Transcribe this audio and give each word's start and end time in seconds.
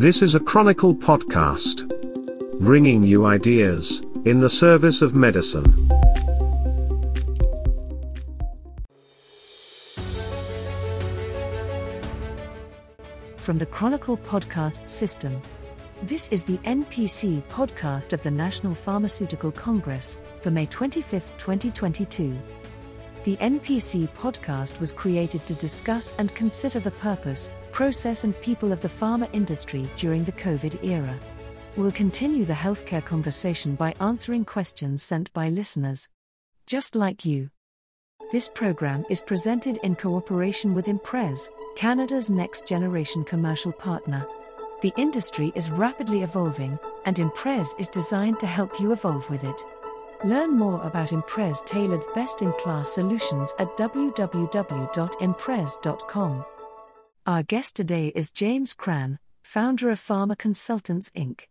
This 0.00 0.22
is 0.22 0.34
a 0.34 0.40
Chronicle 0.40 0.94
podcast, 0.94 1.86
bringing 2.58 3.02
you 3.02 3.26
ideas 3.26 4.00
in 4.24 4.40
the 4.40 4.48
service 4.48 5.02
of 5.02 5.14
medicine. 5.14 5.70
From 13.36 13.58
the 13.58 13.66
Chronicle 13.66 14.16
podcast 14.16 14.88
system. 14.88 15.38
This 16.04 16.30
is 16.30 16.44
the 16.44 16.56
NPC 16.64 17.42
podcast 17.50 18.14
of 18.14 18.22
the 18.22 18.30
National 18.30 18.74
Pharmaceutical 18.74 19.52
Congress 19.52 20.16
for 20.40 20.50
May 20.50 20.64
25, 20.64 21.36
2022. 21.36 22.34
The 23.24 23.36
NPC 23.36 24.08
podcast 24.14 24.80
was 24.80 24.92
created 24.92 25.44
to 25.44 25.52
discuss 25.52 26.14
and 26.16 26.34
consider 26.34 26.80
the 26.80 26.92
purpose, 26.92 27.50
process, 27.72 28.24
and 28.24 28.38
people 28.40 28.72
of 28.72 28.80
the 28.80 28.88
pharma 28.88 29.28
industry 29.32 29.88
during 29.96 30.24
the 30.24 30.32
COVID 30.32 30.84
era. 30.84 31.18
We'll 31.76 31.92
continue 31.92 32.44
the 32.44 32.52
healthcare 32.52 33.04
conversation 33.04 33.74
by 33.74 33.94
answering 34.00 34.44
questions 34.44 35.02
sent 35.02 35.32
by 35.32 35.48
listeners. 35.48 36.08
Just 36.66 36.94
like 36.94 37.24
you. 37.24 37.50
This 38.32 38.48
program 38.48 39.04
is 39.10 39.22
presented 39.22 39.78
in 39.82 39.96
cooperation 39.96 40.74
with 40.74 40.88
Imprez, 40.88 41.50
Canada's 41.76 42.30
next 42.30 42.66
generation 42.66 43.24
commercial 43.24 43.72
partner. 43.72 44.26
The 44.82 44.92
industry 44.96 45.52
is 45.54 45.70
rapidly 45.70 46.22
evolving, 46.22 46.78
and 47.06 47.18
Imprez 47.18 47.74
is 47.78 47.88
designed 47.88 48.40
to 48.40 48.46
help 48.46 48.80
you 48.80 48.92
evolve 48.92 49.28
with 49.28 49.44
it. 49.44 49.64
Learn 50.24 50.56
more 50.56 50.80
about 50.82 51.12
Imprez 51.12 51.62
tailored 51.62 52.04
best 52.14 52.42
in 52.42 52.52
class 52.54 52.90
solutions 52.90 53.54
at 53.58 53.76
www.imprez.com. 53.76 56.44
Our 57.26 57.42
guest 57.42 57.76
today 57.76 58.12
is 58.14 58.32
James 58.32 58.72
Cran, 58.72 59.18
founder 59.42 59.90
of 59.90 60.00
Pharma 60.00 60.38
Consultants 60.38 61.10
Inc. 61.10 61.42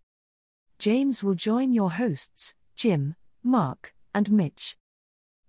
James 0.80 1.24
will 1.24 1.36
join 1.36 1.74
your 1.74 1.92
hosts, 1.92 2.56
Jim, 2.76 3.16
Mark, 3.44 3.94
and 4.12 4.32
Mitch. 4.32 4.76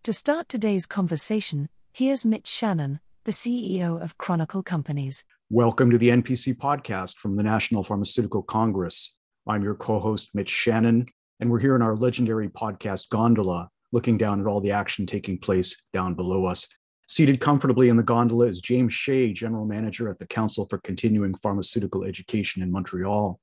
To 0.03 0.13
start 0.13 0.47
today's 0.47 0.85
conversation, 0.85 1.71
here's 1.95 2.27
Mitch 2.27 2.47
Shannon, 2.47 3.01
the 3.25 3.33
CEO 3.33 3.99
of 3.99 4.19
Chronicle 4.19 4.63
Companies. 4.63 5.25
Welcome 5.49 5.91
to 5.91 5.97
the 5.97 6.11
NPC 6.11 6.55
podcast 6.55 7.17
from 7.17 7.37
the 7.37 7.43
National 7.43 7.83
Pharmaceutical 7.83 8.43
Congress. 8.43 9.17
I'm 9.47 9.63
your 9.63 9.75
co 9.75 10.01
host, 10.01 10.29
Mitch 10.35 10.51
Shannon, 10.51 11.07
and 11.41 11.51
we're 11.51 11.61
here 11.61 11.77
in 11.77 11.83
our 11.83 11.97
legendary 11.97 12.51
podcast 12.51 13.09
gondola, 13.09 13.71
looking 13.91 14.19
down 14.19 14.39
at 14.39 14.47
all 14.47 14.61
the 14.61 14.73
action 14.73 15.07
taking 15.07 15.39
place 15.39 15.87
down 15.95 16.15
below 16.15 16.45
us. 16.45 16.69
Seated 17.11 17.41
comfortably 17.41 17.89
in 17.89 17.97
the 17.97 18.05
gondola 18.05 18.47
is 18.47 18.61
James 18.61 18.93
Shea, 18.93 19.33
General 19.33 19.65
Manager 19.65 20.09
at 20.09 20.21
the 20.21 20.27
Council 20.29 20.69
for 20.71 20.79
Continuing 20.79 21.35
Pharmaceutical 21.35 22.05
Education 22.05 22.63
in 22.63 22.71
Montreal. 22.71 23.41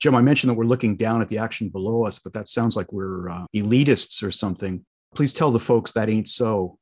Jim, 0.00 0.16
I 0.16 0.20
mentioned 0.20 0.50
that 0.50 0.54
we're 0.54 0.64
looking 0.64 0.96
down 0.96 1.22
at 1.22 1.28
the 1.28 1.38
action 1.38 1.68
below 1.68 2.04
us, 2.04 2.18
but 2.18 2.32
that 2.32 2.48
sounds 2.48 2.74
like 2.74 2.92
we're 2.92 3.28
uh, 3.28 3.46
elitists 3.54 4.20
or 4.20 4.32
something. 4.32 4.84
Please 5.14 5.32
tell 5.32 5.52
the 5.52 5.60
folks 5.60 5.92
that 5.92 6.08
ain't 6.08 6.26
so. 6.26 6.76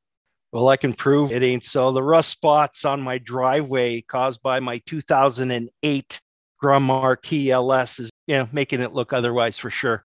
Well, 0.52 0.70
I 0.70 0.78
can 0.78 0.94
prove 0.94 1.32
it 1.32 1.42
ain't 1.42 1.64
so. 1.64 1.92
The 1.92 2.02
rust 2.02 2.30
spots 2.30 2.86
on 2.86 3.02
my 3.02 3.18
driveway 3.18 4.00
caused 4.00 4.40
by 4.42 4.58
my 4.58 4.80
2008 4.86 6.20
Grand 6.58 6.84
Marquis 6.84 7.50
LS 7.50 7.98
is, 7.98 8.10
you 8.26 8.38
know, 8.38 8.48
making 8.52 8.80
it 8.80 8.94
look 8.94 9.12
otherwise 9.12 9.58
for 9.58 9.68
sure. 9.68 10.06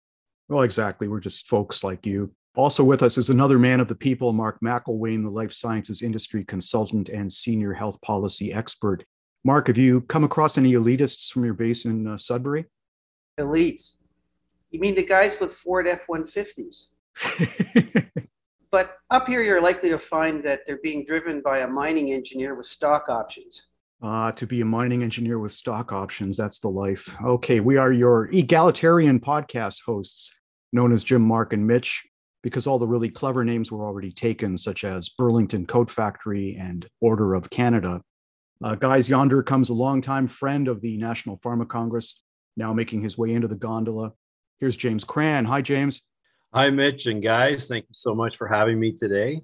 Well, 0.50 0.64
exactly. 0.64 1.08
We're 1.08 1.22
just 1.22 1.48
folks 1.48 1.82
like 1.82 2.06
you. 2.06 2.34
Also 2.56 2.84
with 2.84 3.02
us 3.02 3.18
is 3.18 3.32
another 3.32 3.58
man 3.58 3.80
of 3.80 3.88
the 3.88 3.96
people, 3.96 4.32
Mark 4.32 4.60
McElwain, 4.62 5.24
the 5.24 5.30
life 5.30 5.52
sciences 5.52 6.04
industry 6.04 6.46
consultant 6.46 7.10
and 7.10 7.32
senior 7.32 7.74
health 7.74 8.00
policy 8.02 8.54
expert. 8.54 9.04
Mark, 9.44 9.68
have 9.68 9.78
you 9.78 10.02
come 10.02 10.24
across 10.24 10.58
any 10.58 10.74
elitists 10.74 11.32
from 11.32 11.44
your 11.46 11.56
base 11.56 11.86
in 11.86 12.08
uh, 12.08 12.18
Sudbury? 12.18 12.66
Elites? 13.40 13.98
You 14.70 14.80
mean 14.80 14.94
the 14.94 15.04
guys 15.04 15.40
with 15.40 15.52
Ford 15.52 15.88
F 15.88 16.06
150s? 16.08 16.90
but 18.72 18.98
up 19.10 19.28
here, 19.28 19.42
you're 19.42 19.62
likely 19.62 19.90
to 19.90 19.98
find 19.98 20.44
that 20.44 20.62
they're 20.68 20.80
being 20.84 21.06
driven 21.06 21.42
by 21.42 21.60
a 21.60 21.68
mining 21.68 22.12
engineer 22.12 22.54
with 22.54 22.68
stock 22.68 23.10
options. 23.10 23.68
Ah, 24.02 24.28
uh, 24.28 24.32
to 24.34 24.46
be 24.46 24.62
a 24.62 24.66
mining 24.66 25.02
engineer 25.02 25.40
with 25.40 25.54
stock 25.54 25.92
options, 25.92 26.38
that's 26.38 26.60
the 26.60 26.70
life. 26.70 27.16
Okay, 27.24 27.62
we 27.62 27.78
are 27.78 27.92
your 27.92 28.26
egalitarian 28.34 29.20
podcast 29.20 29.82
hosts, 29.86 30.34
known 30.72 30.92
as 30.92 31.04
Jim, 31.04 31.22
Mark, 31.22 31.54
and 31.54 31.66
Mitch, 31.66 32.04
because 32.44 32.68
all 32.68 32.78
the 32.78 32.88
really 32.88 33.10
clever 33.10 33.44
names 33.44 33.72
were 33.72 33.86
already 33.86 34.12
taken, 34.12 34.58
such 34.58 34.84
as 34.84 35.10
Burlington 35.10 35.66
Coat 35.66 35.90
Factory 35.90 36.56
and 36.60 36.86
Order 37.02 37.34
of 37.34 37.50
Canada. 37.50 38.02
Uh, 38.62 38.76
guys, 38.76 39.10
yonder 39.10 39.42
comes 39.42 39.70
a 39.70 39.74
longtime 39.74 40.28
friend 40.28 40.68
of 40.68 40.82
the 40.82 40.98
National 40.98 41.38
Pharma 41.38 41.68
Congress, 41.68 42.22
now 42.56 42.74
making 42.74 43.02
his 43.02 43.18
way 43.18 43.34
into 43.34 43.48
the 43.48 43.56
gondola. 43.56 44.12
Here's 44.60 44.78
James 44.78 45.04
Cran. 45.04 45.46
Hi, 45.46 45.62
James. 45.62 46.04
Hi, 46.54 46.70
Mitch 46.70 47.08
and 47.08 47.22
guys. 47.22 47.68
Thank 47.68 47.86
you 47.86 47.96
so 47.96 48.14
much 48.14 48.38
for 48.38 48.48
having 48.48 48.80
me 48.80 48.92
today. 48.92 49.42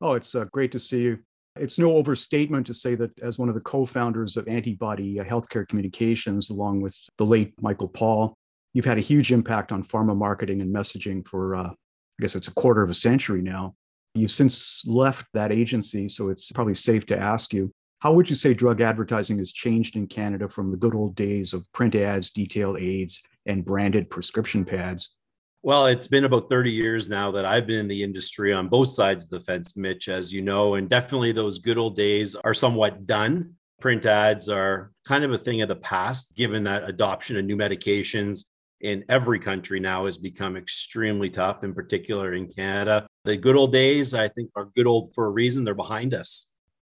Oh, 0.00 0.14
it's 0.14 0.34
uh, 0.34 0.44
great 0.52 0.72
to 0.72 0.78
see 0.78 1.02
you. 1.02 1.18
It's 1.56 1.78
no 1.78 1.96
overstatement 1.96 2.66
to 2.66 2.74
say 2.74 2.94
that 2.96 3.18
as 3.20 3.38
one 3.38 3.48
of 3.48 3.54
the 3.54 3.60
co-founders 3.60 4.36
of 4.36 4.46
Antibody 4.46 5.18
uh, 5.18 5.24
Healthcare 5.24 5.66
Communications, 5.66 6.50
along 6.50 6.80
with 6.80 6.96
the 7.16 7.26
late 7.26 7.54
Michael 7.60 7.88
Paul, 7.88 8.34
you've 8.72 8.84
had 8.84 8.98
a 8.98 9.02
huge 9.02 9.32
impact 9.32 9.72
on 9.72 9.82
pharma 9.82 10.16
marketing 10.16 10.60
and 10.60 10.74
messaging 10.74 11.26
for, 11.26 11.56
uh, 11.56 11.70
I 12.20 12.22
guess 12.22 12.36
it's 12.36 12.48
a 12.48 12.54
quarter 12.54 12.82
of 12.82 12.90
a 12.90 12.94
century 12.94 13.40
now. 13.40 13.74
You've 14.14 14.30
since 14.30 14.84
left 14.86 15.26
that 15.32 15.52
agency, 15.52 16.06
so 16.06 16.28
it's 16.28 16.52
probably 16.52 16.74
safe 16.74 17.06
to 17.06 17.18
ask 17.18 17.54
you, 17.54 17.72
how 18.00 18.12
would 18.12 18.28
you 18.28 18.36
say 18.36 18.52
drug 18.52 18.82
advertising 18.82 19.38
has 19.38 19.52
changed 19.52 19.96
in 19.96 20.06
Canada 20.06 20.46
from 20.46 20.70
the 20.70 20.76
good 20.76 20.94
old 20.94 21.14
days 21.14 21.54
of 21.54 21.64
print 21.72 21.94
ads, 21.94 22.30
detail 22.30 22.76
aids, 22.78 23.22
and 23.46 23.64
branded 23.64 24.10
prescription 24.10 24.66
pads 24.66 25.14
well, 25.62 25.84
it's 25.84 26.08
been 26.08 26.24
about 26.24 26.48
30 26.48 26.70
years 26.70 27.10
now 27.10 27.30
that 27.32 27.44
I've 27.44 27.66
been 27.66 27.80
in 27.80 27.88
the 27.88 28.02
industry 28.02 28.50
on 28.54 28.68
both 28.68 28.90
sides 28.90 29.24
of 29.24 29.30
the 29.30 29.40
fence, 29.40 29.76
Mitch, 29.76 30.08
as 30.08 30.32
you 30.32 30.40
know, 30.40 30.76
and 30.76 30.88
definitely 30.88 31.32
those 31.32 31.58
good 31.58 31.76
old 31.76 31.96
days 31.96 32.34
are 32.34 32.54
somewhat 32.54 33.06
done. 33.06 33.52
Print 33.78 34.06
ads 34.06 34.48
are 34.48 34.90
kind 35.06 35.22
of 35.22 35.32
a 35.32 35.38
thing 35.38 35.60
of 35.60 35.68
the 35.68 35.76
past, 35.76 36.34
given 36.34 36.64
that 36.64 36.88
adoption 36.88 37.36
of 37.36 37.44
new 37.44 37.58
medications 37.58 38.46
in 38.80 39.04
every 39.08 39.38
country 39.38 39.78
now 39.78 40.06
has 40.06 40.16
become 40.16 40.56
extremely 40.56 41.28
tough, 41.30 41.64
in 41.64 41.74
particular 41.74 42.34
in 42.34 42.48
Canada. 42.48 43.06
The 43.24 43.36
good 43.36 43.56
old 43.56 43.72
days, 43.72 44.14
I 44.14 44.28
think, 44.28 44.50
are 44.56 44.70
good 44.74 44.86
old 44.86 45.14
for 45.14 45.26
a 45.26 45.30
reason. 45.30 45.64
They're 45.64 45.74
behind 45.74 46.14
us. 46.14 46.50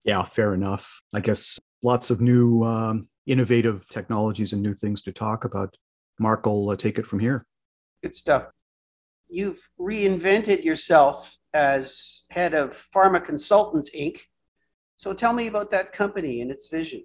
Yeah, 0.04 0.24
fair 0.24 0.54
enough. 0.54 1.00
I 1.14 1.20
guess 1.20 1.58
lots 1.82 2.10
of 2.10 2.20
new 2.20 2.62
um, 2.62 3.08
innovative 3.26 3.88
technologies 3.88 4.52
and 4.52 4.62
new 4.62 4.74
things 4.74 5.02
to 5.02 5.12
talk 5.12 5.44
about. 5.44 5.74
Mark 6.18 6.46
will 6.46 6.70
uh, 6.70 6.76
take 6.76 6.98
it 6.98 7.06
from 7.06 7.18
here. 7.18 7.44
Good 8.02 8.14
stuff. 8.14 8.46
You've 9.28 9.68
reinvented 9.80 10.62
yourself 10.62 11.36
as 11.54 12.24
head 12.30 12.54
of 12.54 12.70
Pharma 12.70 13.24
Consultants 13.24 13.90
Inc. 13.96 14.20
So 14.96 15.12
tell 15.12 15.32
me 15.32 15.48
about 15.48 15.70
that 15.72 15.92
company 15.92 16.42
and 16.42 16.50
its 16.50 16.68
vision. 16.68 17.04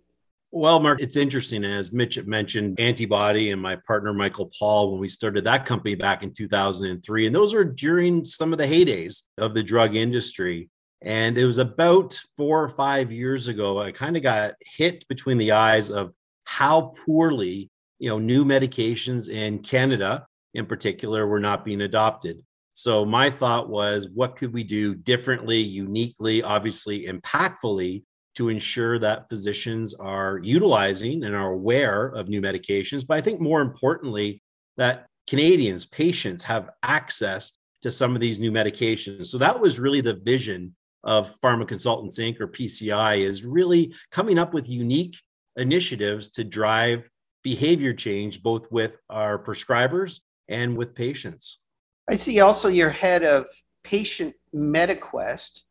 Well, 0.52 0.80
Mark, 0.80 1.02
it's 1.02 1.18
interesting. 1.18 1.66
As 1.66 1.92
Mitch 1.92 2.24
mentioned, 2.26 2.80
Antibody 2.80 3.52
and 3.52 3.62
my 3.62 3.76
partner, 3.86 4.14
Michael 4.14 4.50
Paul, 4.58 4.92
when 4.92 5.02
we 5.02 5.10
started 5.10 5.44
that 5.44 5.66
company 5.66 5.94
back 5.94 6.24
in 6.24 6.34
2003. 6.34 7.28
And 7.28 7.36
those 7.36 7.54
were 7.54 7.66
during 7.66 8.24
some 8.24 8.54
of 8.54 8.58
the 8.58 8.66
heydays 8.66 9.24
of 9.38 9.54
the 9.54 9.62
drug 9.62 9.96
industry. 9.96 10.70
And 11.02 11.38
it 11.38 11.46
was 11.46 11.58
about 11.58 12.20
four 12.38 12.64
or 12.64 12.70
five 12.70 13.12
years 13.12 13.48
ago, 13.48 13.82
I 13.82 13.92
kind 13.92 14.16
of 14.16 14.24
got 14.24 14.54
hit 14.62 15.06
between 15.10 15.38
the 15.38 15.52
eyes 15.52 15.92
of 15.92 16.14
how 16.46 16.94
poorly, 17.06 17.70
you 18.00 18.10
know, 18.10 18.18
new 18.18 18.46
medications 18.46 19.28
in 19.28 19.60
Canada 19.60 20.26
in 20.54 20.66
particular 20.66 21.28
were 21.28 21.42
not 21.42 21.66
being 21.66 21.82
adopted. 21.82 22.42
So 22.72 23.06
my 23.06 23.30
thought 23.30 23.70
was, 23.70 24.08
what 24.14 24.38
could 24.38 24.54
we 24.54 24.64
do 24.64 24.96
differently, 24.96 25.60
uniquely, 25.60 26.42
obviously 26.42 27.06
impactfully 27.06 28.04
to 28.38 28.50
ensure 28.50 29.00
that 29.00 29.28
physicians 29.30 29.94
are 29.96 30.40
utilizing 30.44 31.24
and 31.24 31.36
are 31.36 31.52
aware 31.52 32.08
of 32.08 32.30
new 32.30 32.42
medications? 32.42 33.06
But 33.06 33.18
I 33.18 33.22
think 33.22 33.42
more 33.42 33.62
importantly, 33.62 34.42
that 34.78 35.08
Canadians, 35.28 35.86
patients 35.86 36.44
have 36.44 36.70
access 36.84 37.58
to 37.82 37.90
some 37.90 38.14
of 38.14 38.22
these 38.22 38.40
new 38.40 38.52
medications. 38.52 39.26
So 39.26 39.40
that 39.40 39.60
was 39.60 39.80
really 39.80 40.02
the 40.02 40.14
vision 40.14 40.76
of 41.04 41.36
Pharma 41.40 41.68
Consultants 41.68 42.20
Inc. 42.20 42.40
or 42.40 42.48
PCI 42.48 43.20
is 43.20 43.44
really 43.44 43.94
coming 44.12 44.38
up 44.38 44.54
with 44.54 44.70
unique 44.70 45.16
initiatives 45.56 46.30
to 46.30 46.44
drive 46.44 47.10
behavior 47.44 47.94
change 47.94 48.44
both 48.44 48.72
with 48.72 48.98
our 49.10 49.42
prescribers 49.42 50.20
and 50.48 50.78
with 50.78 50.94
patients. 50.94 51.64
I 52.10 52.16
see 52.16 52.40
also 52.40 52.68
you're 52.68 52.90
head 52.90 53.24
of 53.24 53.48
Patient 53.84 54.36
MediQuest 54.54 55.62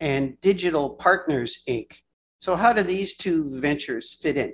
and 0.00 0.40
Digital 0.40 0.90
Partners 0.90 1.62
Inc. 1.68 1.98
So, 2.44 2.56
how 2.56 2.74
do 2.74 2.82
these 2.82 3.14
two 3.14 3.58
ventures 3.58 4.12
fit 4.12 4.36
in? 4.36 4.52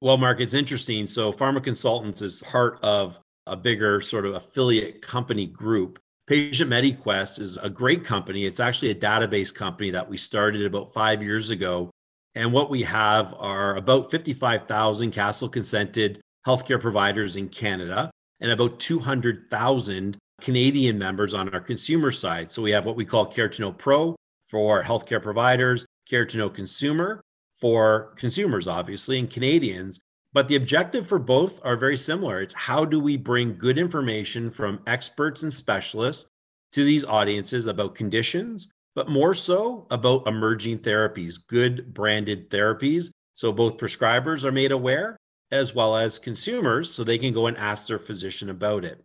Well, 0.00 0.16
Mark, 0.16 0.40
it's 0.40 0.52
interesting. 0.52 1.06
So, 1.06 1.32
Pharma 1.32 1.62
Consultants 1.62 2.22
is 2.22 2.42
part 2.42 2.82
of 2.82 3.20
a 3.46 3.56
bigger 3.56 4.00
sort 4.00 4.26
of 4.26 4.34
affiliate 4.34 5.00
company 5.00 5.46
group. 5.46 6.00
Patient 6.26 6.68
MediQuest 6.68 7.40
is 7.40 7.56
a 7.58 7.70
great 7.70 8.04
company. 8.04 8.46
It's 8.46 8.58
actually 8.58 8.90
a 8.90 8.96
database 8.96 9.54
company 9.54 9.92
that 9.92 10.10
we 10.10 10.16
started 10.16 10.66
about 10.66 10.92
five 10.92 11.22
years 11.22 11.50
ago. 11.50 11.88
And 12.34 12.52
what 12.52 12.68
we 12.68 12.82
have 12.82 13.32
are 13.38 13.76
about 13.76 14.10
55,000 14.10 15.12
CASL 15.12 15.52
consented 15.52 16.20
healthcare 16.44 16.80
providers 16.80 17.36
in 17.36 17.48
Canada 17.48 18.10
and 18.40 18.50
about 18.50 18.80
200,000 18.80 20.18
Canadian 20.40 20.98
members 20.98 21.32
on 21.32 21.48
our 21.50 21.60
consumer 21.60 22.10
side. 22.10 22.50
So 22.50 22.60
we 22.60 22.72
have 22.72 22.86
what 22.86 22.96
we 22.96 23.04
call 23.04 23.24
Care 23.24 23.48
to 23.48 23.62
Know 23.62 23.70
Pro 23.70 24.16
for 24.50 24.82
healthcare 24.82 25.22
providers, 25.22 25.86
Care 26.08 26.26
to 26.26 26.38
Know 26.38 26.50
Consumer 26.50 27.20
for 27.54 28.14
consumers, 28.16 28.66
obviously, 28.66 29.18
and 29.18 29.30
Canadians. 29.30 30.00
But 30.32 30.48
the 30.48 30.56
objective 30.56 31.06
for 31.06 31.18
both 31.18 31.60
are 31.64 31.76
very 31.76 31.96
similar. 31.96 32.40
It's 32.40 32.54
how 32.54 32.84
do 32.84 32.98
we 32.98 33.16
bring 33.16 33.56
good 33.56 33.78
information 33.78 34.50
from 34.50 34.80
experts 34.86 35.42
and 35.42 35.52
specialists 35.52 36.28
to 36.72 36.82
these 36.84 37.04
audiences 37.04 37.68
about 37.68 37.94
conditions, 37.94 38.68
but 38.96 39.08
more 39.08 39.32
so 39.32 39.86
about 39.92 40.26
emerging 40.26 40.80
therapies, 40.80 41.36
good 41.46 41.94
branded 41.94 42.50
therapies. 42.50 43.12
So 43.34 43.52
both 43.52 43.76
prescribers 43.76 44.44
are 44.44 44.52
made 44.52 44.72
aware 44.72 45.16
as 45.52 45.72
well 45.72 45.96
as 45.96 46.18
consumers 46.18 46.90
so 46.90 47.04
they 47.04 47.18
can 47.18 47.32
go 47.32 47.46
and 47.46 47.56
ask 47.56 47.86
their 47.86 48.00
physician 48.00 48.50
about 48.50 48.84
it. 48.84 49.04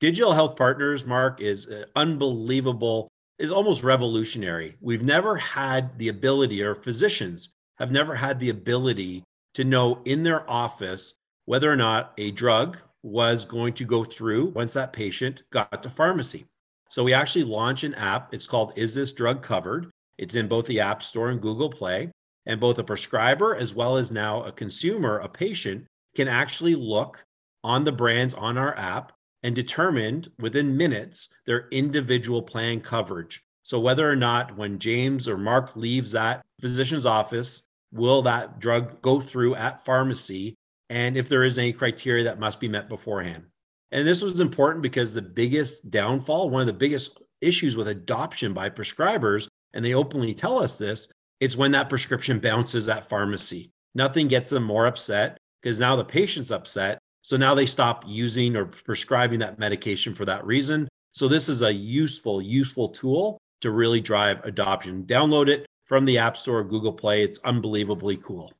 Digital 0.00 0.32
Health 0.32 0.56
Partners, 0.56 1.06
Mark, 1.06 1.40
is 1.40 1.72
unbelievable, 1.94 3.08
is 3.38 3.52
almost 3.52 3.82
revolutionary. 3.82 4.76
We've 4.80 5.02
never 5.02 5.36
had 5.36 5.98
the 5.98 6.08
ability, 6.08 6.62
or 6.62 6.74
physicians 6.74 7.50
have 7.78 7.90
never 7.90 8.14
had 8.14 8.40
the 8.40 8.50
ability 8.50 9.24
to 9.54 9.64
know 9.64 10.00
in 10.04 10.22
their 10.22 10.48
office 10.50 11.18
whether 11.44 11.70
or 11.70 11.76
not 11.76 12.12
a 12.18 12.30
drug 12.30 12.78
was 13.02 13.44
going 13.44 13.74
to 13.74 13.84
go 13.84 14.04
through 14.04 14.46
once 14.46 14.74
that 14.74 14.92
patient 14.92 15.42
got 15.50 15.82
to 15.82 15.90
pharmacy. 15.90 16.46
So 16.88 17.04
we 17.04 17.12
actually 17.12 17.44
launch 17.44 17.84
an 17.84 17.94
app. 17.94 18.32
It's 18.32 18.46
called 18.46 18.72
Is 18.76 18.94
This 18.94 19.12
Drug 19.12 19.42
Covered? 19.42 19.90
It's 20.18 20.34
in 20.34 20.48
both 20.48 20.66
the 20.66 20.80
App 20.80 21.02
Store 21.02 21.30
and 21.30 21.40
Google 21.40 21.70
Play. 21.70 22.10
And 22.46 22.60
both 22.60 22.78
a 22.78 22.84
prescriber 22.84 23.56
as 23.56 23.74
well 23.74 23.96
as 23.96 24.12
now 24.12 24.44
a 24.44 24.52
consumer, 24.52 25.18
a 25.18 25.28
patient, 25.28 25.84
can 26.14 26.28
actually 26.28 26.76
look 26.76 27.24
on 27.64 27.82
the 27.82 27.92
brands 27.92 28.34
on 28.34 28.56
our 28.56 28.76
app 28.78 29.12
and 29.46 29.54
determine 29.54 30.26
within 30.40 30.76
minutes 30.76 31.32
their 31.46 31.68
individual 31.70 32.42
plan 32.42 32.80
coverage. 32.80 33.44
So 33.62 33.78
whether 33.78 34.10
or 34.10 34.16
not 34.16 34.56
when 34.56 34.80
James 34.80 35.28
or 35.28 35.38
Mark 35.38 35.76
leaves 35.76 36.10
that 36.12 36.44
physician's 36.60 37.06
office, 37.06 37.68
will 37.92 38.22
that 38.22 38.58
drug 38.58 39.00
go 39.02 39.20
through 39.20 39.54
at 39.54 39.84
pharmacy? 39.84 40.56
And 40.90 41.16
if 41.16 41.28
there 41.28 41.44
is 41.44 41.58
any 41.58 41.72
criteria 41.72 42.24
that 42.24 42.40
must 42.40 42.58
be 42.58 42.66
met 42.66 42.88
beforehand. 42.88 43.44
And 43.92 44.04
this 44.04 44.20
was 44.20 44.40
important 44.40 44.82
because 44.82 45.14
the 45.14 45.22
biggest 45.22 45.92
downfall, 45.92 46.50
one 46.50 46.62
of 46.62 46.66
the 46.66 46.72
biggest 46.72 47.22
issues 47.40 47.76
with 47.76 47.86
adoption 47.86 48.52
by 48.52 48.68
prescribers, 48.68 49.46
and 49.74 49.84
they 49.84 49.94
openly 49.94 50.34
tell 50.34 50.58
us 50.58 50.76
this, 50.76 51.12
it's 51.38 51.56
when 51.56 51.70
that 51.70 51.88
prescription 51.88 52.40
bounces 52.40 52.88
at 52.88 53.08
pharmacy. 53.08 53.70
Nothing 53.94 54.26
gets 54.26 54.50
them 54.50 54.64
more 54.64 54.86
upset 54.86 55.38
because 55.62 55.78
now 55.78 55.94
the 55.94 56.04
patient's 56.04 56.50
upset. 56.50 56.98
So 57.26 57.36
now 57.36 57.56
they 57.56 57.66
stop 57.66 58.04
using 58.06 58.54
or 58.54 58.66
prescribing 58.66 59.40
that 59.40 59.58
medication 59.58 60.14
for 60.14 60.24
that 60.26 60.46
reason. 60.46 60.86
So 61.12 61.26
this 61.26 61.48
is 61.48 61.62
a 61.62 61.72
useful, 61.74 62.40
useful 62.40 62.90
tool 62.90 63.36
to 63.62 63.72
really 63.72 64.00
drive 64.00 64.44
adoption. 64.44 65.02
Download 65.02 65.48
it 65.48 65.66
from 65.86 66.04
the 66.04 66.18
App 66.18 66.36
Store 66.36 66.60
or 66.60 66.64
Google 66.64 66.92
Play. 66.92 67.24
It's 67.24 67.40
unbelievably 67.40 68.18
cool. 68.18 68.52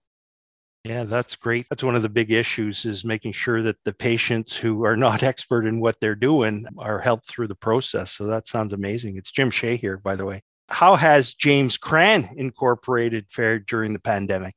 Yeah, 0.83 1.05
that's 1.05 1.37
great. 1.37 1.67
That's 1.71 1.85
one 1.85 1.95
of 1.95 2.03
the 2.03 2.09
big 2.09 2.33
issues 2.33 2.85
is 2.85 3.05
making 3.05 3.33
sure 3.33 3.63
that 3.63 3.77
the 3.85 3.93
patients 3.93 4.57
who 4.57 4.85
are 4.85 4.97
not 4.97 5.23
expert 5.23 5.65
in 5.65 5.79
what 5.79 6.01
they're 6.01 6.17
doing 6.17 6.67
are 6.77 6.99
helped 6.99 7.29
through 7.29 7.47
the 7.47 7.55
process. 7.55 8.11
So 8.11 8.27
that 8.27 8.49
sounds 8.49 8.73
amazing. 8.73 9.17
It's 9.17 9.31
Jim 9.31 9.53
Shea 9.53 9.77
here, 9.77 9.99
by 9.99 10.17
the 10.17 10.25
way. 10.25 10.43
How 10.71 10.97
has 10.97 11.35
James 11.35 11.77
Cran 11.77 12.31
Incorporated 12.37 13.27
fared 13.31 13.67
during 13.67 13.93
the 13.93 14.01
pandemic? 14.01 14.57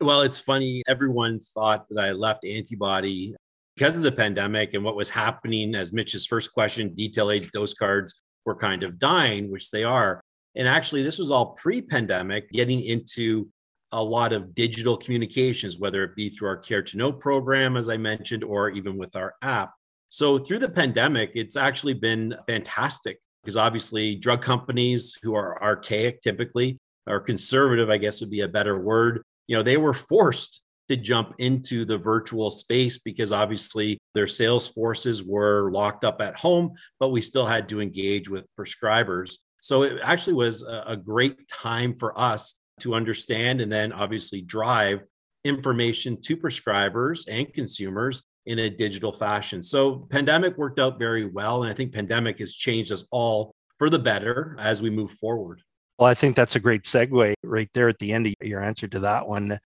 Well, 0.00 0.20
it's 0.20 0.38
funny. 0.38 0.84
Everyone 0.86 1.40
thought 1.40 1.88
that 1.88 2.00
I 2.00 2.12
left 2.12 2.44
Antibody 2.44 3.34
because 3.78 3.96
of 3.96 4.02
the 4.02 4.10
pandemic 4.10 4.74
and 4.74 4.82
what 4.82 4.96
was 4.96 5.08
happening, 5.08 5.76
as 5.76 5.92
Mitch's 5.92 6.26
first 6.26 6.52
question, 6.52 6.94
detail 6.96 7.30
aids 7.30 7.48
dose 7.52 7.74
cards 7.74 8.20
were 8.44 8.56
kind 8.56 8.82
of 8.82 8.98
dying, 8.98 9.52
which 9.52 9.70
they 9.70 9.84
are. 9.84 10.20
And 10.56 10.66
actually, 10.66 11.04
this 11.04 11.16
was 11.16 11.30
all 11.30 11.52
pre 11.52 11.80
pandemic, 11.80 12.50
getting 12.50 12.82
into 12.82 13.48
a 13.92 14.02
lot 14.02 14.32
of 14.32 14.52
digital 14.52 14.96
communications, 14.96 15.78
whether 15.78 16.02
it 16.02 16.16
be 16.16 16.28
through 16.28 16.48
our 16.48 16.56
Care 16.56 16.82
to 16.82 16.96
Know 16.96 17.12
program, 17.12 17.76
as 17.76 17.88
I 17.88 17.96
mentioned, 17.96 18.42
or 18.42 18.70
even 18.70 18.98
with 18.98 19.14
our 19.14 19.34
app. 19.42 19.72
So 20.10 20.38
through 20.38 20.58
the 20.58 20.68
pandemic, 20.68 21.30
it's 21.36 21.56
actually 21.56 21.94
been 21.94 22.34
fantastic 22.48 23.20
because 23.44 23.56
obviously 23.56 24.16
drug 24.16 24.42
companies 24.42 25.16
who 25.22 25.36
are 25.36 25.62
archaic 25.62 26.20
typically 26.22 26.80
or 27.06 27.20
conservative, 27.20 27.90
I 27.90 27.98
guess 27.98 28.20
would 28.22 28.30
be 28.30 28.40
a 28.40 28.48
better 28.48 28.76
word, 28.80 29.22
you 29.46 29.56
know, 29.56 29.62
they 29.62 29.76
were 29.76 29.94
forced 29.94 30.62
to 30.88 30.96
jump 30.96 31.34
into 31.38 31.84
the 31.84 31.98
virtual 31.98 32.50
space 32.50 32.98
because 32.98 33.32
obviously 33.32 33.98
their 34.14 34.26
sales 34.26 34.66
forces 34.68 35.22
were 35.22 35.70
locked 35.70 36.04
up 36.04 36.20
at 36.20 36.36
home, 36.36 36.72
but 36.98 37.10
we 37.10 37.20
still 37.20 37.46
had 37.46 37.68
to 37.68 37.80
engage 37.80 38.28
with 38.28 38.50
prescribers. 38.58 39.38
So 39.60 39.82
it 39.82 39.98
actually 40.02 40.34
was 40.34 40.62
a, 40.62 40.96
great 40.96 41.46
time 41.48 41.94
for 41.96 42.18
us 42.18 42.58
to 42.80 42.94
understand 42.94 43.60
and 43.60 43.70
then 43.70 43.92
obviously 43.92 44.40
drive 44.40 45.02
information 45.44 46.20
to 46.22 46.36
prescribers 46.36 47.24
and 47.28 47.52
consumers 47.52 48.24
in 48.46 48.60
a 48.60 48.70
digital 48.70 49.12
fashion. 49.12 49.62
So 49.62 50.06
pandemic 50.10 50.56
worked 50.56 50.78
out 50.78 50.98
very 50.98 51.26
well 51.26 51.62
and 51.62 51.70
I 51.70 51.74
think 51.74 51.92
pandemic 51.92 52.38
has 52.38 52.54
changed 52.54 52.92
us 52.92 53.06
all 53.10 53.52
for 53.78 53.90
the 53.90 53.98
better 53.98 54.56
as 54.58 54.80
we 54.80 54.90
move 54.90 55.10
forward. 55.12 55.62
Well, 55.98 56.08
I 56.08 56.14
think 56.14 56.36
that's 56.36 56.56
a 56.56 56.60
great 56.60 56.84
segue 56.84 57.34
right 57.42 57.68
there 57.74 57.88
at 57.88 57.98
the 57.98 58.12
end 58.12 58.28
of 58.28 58.34
your 58.40 58.62
answer 58.62 58.86
to 58.88 59.00
that 59.00 59.26
one. 59.26 59.58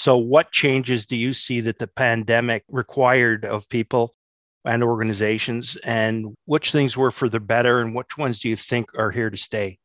So, 0.00 0.16
what 0.16 0.52
changes 0.52 1.06
do 1.06 1.16
you 1.16 1.32
see 1.32 1.60
that 1.62 1.80
the 1.80 1.88
pandemic 1.88 2.62
required 2.68 3.44
of 3.44 3.68
people 3.68 4.14
and 4.64 4.84
organizations, 4.84 5.76
and 5.82 6.36
which 6.44 6.70
things 6.70 6.96
were 6.96 7.10
for 7.10 7.28
the 7.28 7.40
better, 7.40 7.80
and 7.80 7.96
which 7.96 8.16
ones 8.16 8.38
do 8.38 8.48
you 8.48 8.54
think 8.54 8.96
are 8.96 9.10
here 9.10 9.28
to 9.28 9.36
stay? 9.36 9.80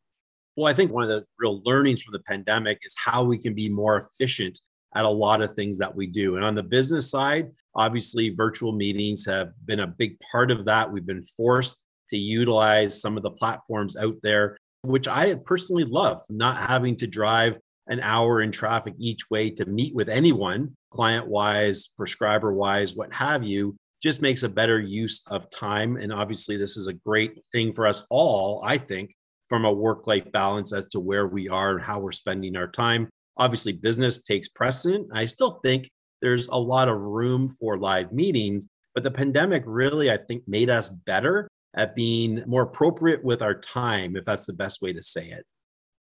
Well, 0.55 0.67
I 0.67 0.75
think 0.75 0.91
one 0.91 1.01
of 1.01 1.09
the 1.09 1.25
real 1.39 1.63
learnings 1.65 2.03
from 2.03 2.11
the 2.11 2.19
pandemic 2.19 2.77
is 2.83 2.95
how 2.95 3.23
we 3.23 3.39
can 3.39 3.55
be 3.55 3.69
more 3.69 3.97
efficient 3.97 4.61
at 4.93 5.03
a 5.03 5.09
lot 5.09 5.41
of 5.41 5.55
things 5.55 5.79
that 5.79 5.95
we 5.95 6.05
do. 6.05 6.35
And 6.35 6.45
on 6.45 6.53
the 6.53 6.61
business 6.61 7.09
side, 7.09 7.49
obviously, 7.73 8.29
virtual 8.29 8.71
meetings 8.71 9.25
have 9.25 9.53
been 9.65 9.79
a 9.79 9.87
big 9.87 10.19
part 10.19 10.51
of 10.51 10.65
that. 10.65 10.91
We've 10.91 11.07
been 11.07 11.23
forced 11.23 11.81
to 12.11 12.17
utilize 12.17 13.01
some 13.01 13.17
of 13.17 13.23
the 13.23 13.31
platforms 13.31 13.97
out 13.97 14.17
there, 14.21 14.57
which 14.83 15.07
I 15.07 15.33
personally 15.33 15.85
love, 15.85 16.21
not 16.29 16.57
having 16.57 16.97
to 16.97 17.07
drive 17.07 17.57
an 17.87 17.99
hour 18.01 18.41
in 18.41 18.51
traffic 18.51 18.93
each 18.97 19.29
way 19.29 19.49
to 19.49 19.65
meet 19.65 19.93
with 19.93 20.09
anyone, 20.09 20.75
client 20.91 21.27
wise, 21.27 21.87
prescriber 21.97 22.53
wise, 22.53 22.95
what 22.95 23.13
have 23.13 23.43
you, 23.43 23.75
just 24.01 24.21
makes 24.21 24.43
a 24.43 24.49
better 24.49 24.79
use 24.79 25.21
of 25.27 25.49
time. 25.49 25.97
And 25.97 26.11
obviously, 26.11 26.57
this 26.57 26.77
is 26.77 26.87
a 26.87 26.93
great 26.93 27.41
thing 27.51 27.71
for 27.71 27.87
us 27.87 28.05
all, 28.09 28.61
I 28.65 28.77
think, 28.77 29.13
from 29.47 29.65
a 29.65 29.71
work 29.71 30.07
life 30.07 30.29
balance 30.31 30.73
as 30.73 30.87
to 30.89 30.99
where 30.99 31.27
we 31.27 31.49
are 31.49 31.71
and 31.71 31.81
how 31.81 31.99
we're 31.99 32.11
spending 32.11 32.55
our 32.55 32.67
time. 32.67 33.09
Obviously, 33.37 33.71
business 33.73 34.21
takes 34.21 34.47
precedent. 34.47 35.07
I 35.13 35.25
still 35.25 35.59
think 35.63 35.89
there's 36.21 36.47
a 36.47 36.57
lot 36.57 36.89
of 36.89 36.99
room 36.99 37.49
for 37.49 37.77
live 37.77 38.11
meetings, 38.11 38.67
but 38.93 39.03
the 39.03 39.11
pandemic 39.11 39.63
really, 39.65 40.11
I 40.11 40.17
think, 40.17 40.43
made 40.47 40.69
us 40.69 40.89
better 40.89 41.47
at 41.75 41.95
being 41.95 42.43
more 42.45 42.63
appropriate 42.63 43.23
with 43.23 43.41
our 43.41 43.55
time, 43.55 44.15
if 44.15 44.25
that's 44.25 44.45
the 44.45 44.53
best 44.53 44.81
way 44.81 44.93
to 44.93 45.01
say 45.01 45.27
it. 45.27 45.45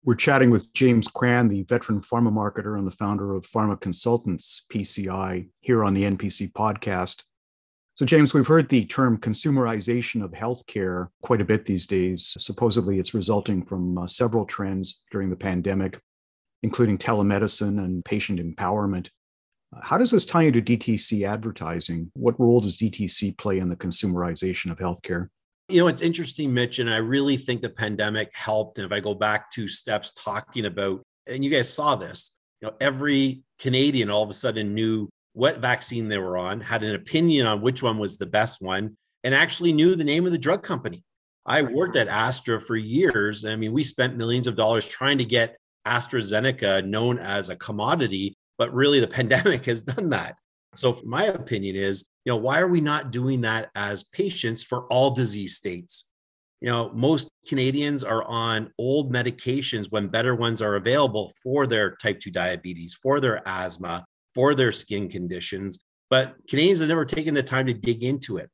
We're 0.03 0.15
chatting 0.15 0.49
with 0.49 0.73
James 0.73 1.09
Cran, 1.09 1.49
the 1.49 1.63
veteran 1.65 2.01
pharma 2.01 2.33
marketer 2.33 2.79
and 2.79 2.87
the 2.87 2.97
founder 2.97 3.35
of 3.35 3.47
Pharma 3.47 3.79
Consultants, 3.79 4.65
PCI, 4.73 5.51
here 5.61 5.85
on 5.85 5.93
the 5.93 6.05
NPC 6.05 6.51
podcast. 6.53 7.23
So, 7.97 8.07
James, 8.07 8.33
we've 8.33 8.47
heard 8.47 8.71
the 8.71 8.87
term 8.87 9.19
consumerization 9.19 10.25
of 10.25 10.31
healthcare 10.31 11.09
quite 11.23 11.43
a 11.43 11.45
bit 11.45 11.67
these 11.67 11.87
days. 11.87 12.35
Supposedly, 12.39 12.99
it's 12.99 13.13
resulting 13.13 13.63
from 13.63 13.99
uh, 13.99 14.07
several 14.07 14.47
trends 14.47 15.05
during 15.13 15.29
the 15.29 15.37
pandemic, 15.37 16.01
including 16.63 16.97
telemedicine 16.97 17.79
and 17.79 18.03
patient 18.03 18.41
empowerment. 18.41 19.11
How 19.83 19.99
does 19.99 20.13
this 20.13 20.25
tie 20.25 20.45
into 20.45 20.63
DTC 20.63 21.29
advertising? 21.29 22.11
What 22.15 22.41
role 22.41 22.63
does 22.63 22.79
DTC 22.79 23.37
play 23.37 23.59
in 23.59 23.69
the 23.69 23.77
consumerization 23.77 24.71
of 24.73 24.79
healthcare? 24.79 25.29
You 25.71 25.81
know, 25.81 25.87
it's 25.87 26.03
interesting, 26.03 26.53
Mitch, 26.53 26.81
and 26.81 26.93
I 26.93 26.97
really 26.97 27.37
think 27.37 27.63
the 27.63 27.71
pandemic 27.71 28.33
helped. 28.35 28.79
And 28.79 28.85
if 28.85 28.93
I 28.93 28.99
go 28.99 29.15
back 29.15 29.51
two 29.51 29.69
steps 29.69 30.13
talking 30.13 30.67
about, 30.67 31.03
and 31.27 31.45
you 31.45 31.51
guys 31.51 31.73
saw 31.73 31.95
this, 31.95 32.37
you 32.61 32.69
know, 32.69 32.75
every 32.81 33.43
Canadian 33.59 34.11
all 34.11 34.23
of 34.25 34.31
a 34.31 34.35
sudden 34.35 34.75
knew 34.75 35.09
what 35.33 35.61
vaccine 35.61 36.09
they 36.09 36.19
were 36.19 36.37
on, 36.37 36.61
had 36.61 36.83
an 36.83 36.97
opinion 36.97 37.47
on 37.47 37.61
which 37.61 37.83
one 37.83 37.99
was 37.99 38.19
the 38.19 38.27
best 38.27 38.61
one, 38.61 38.97
and 39.23 39.35
actually 39.35 39.73
knew 39.73 39.95
the 39.95 40.05
name 40.05 40.27
of 40.27 40.33
the 40.33 40.39
drug 40.39 40.63
company. 40.63 41.05
I 41.47 41.63
worked 41.63 41.97
at 41.97 42.09
Astra 42.09 42.61
for 42.61 42.77
years. 42.77 43.45
I 43.45 43.57
mean, 43.57 43.73
we 43.73 43.85
spent 43.85 44.17
millions 44.17 44.47
of 44.47 44.57
dollars 44.57 44.85
trying 44.85 45.19
to 45.19 45.25
get 45.25 45.57
AstraZeneca 45.87 46.85
known 46.85 47.19
as 47.19 47.49
a 47.49 47.57
commodity, 47.57 48.37
but 48.59 48.75
really 48.75 49.01
the 49.01 49.07
pandemic 49.19 49.67
has 49.67 49.83
done 49.83 50.11
that. 50.11 50.37
So, 50.75 51.01
my 51.05 51.25
opinion 51.25 51.77
is, 51.77 52.09
you 52.25 52.31
know, 52.31 52.37
why 52.37 52.61
are 52.61 52.69
we 52.69 52.81
not 52.81 53.11
doing 53.11 53.41
that 53.41 53.71
as 53.75 54.05
patients 54.05 54.63
for 54.63 54.87
all 54.93 55.11
disease 55.11 55.57
states? 55.57 56.11
You 56.61 56.69
know, 56.69 56.91
most 56.93 57.31
Canadians 57.49 58.05
are 58.05 58.23
on 58.25 58.71
old 58.79 59.13
medications 59.13 59.91
when 59.91 60.09
better 60.09 60.35
ones 60.35 60.61
are 60.61 60.77
available 60.77 61.33
for 61.43 61.67
their 61.67 61.97
type 61.97 62.21
2 62.21 62.31
diabetes, 62.31 62.95
for 62.95 63.19
their 63.19 63.43
asthma, 63.47 64.05
for 64.35 64.55
their 64.55 64.73
skin 64.73 65.09
conditions. 65.09 65.81
but 66.11 66.35
Canadians 66.49 66.81
have 66.81 66.89
never 66.89 67.05
taken 67.05 67.35
the 67.35 67.43
time 67.43 67.67
to 67.67 67.73
dig 67.73 68.03
into 68.03 68.37
it. 68.37 68.51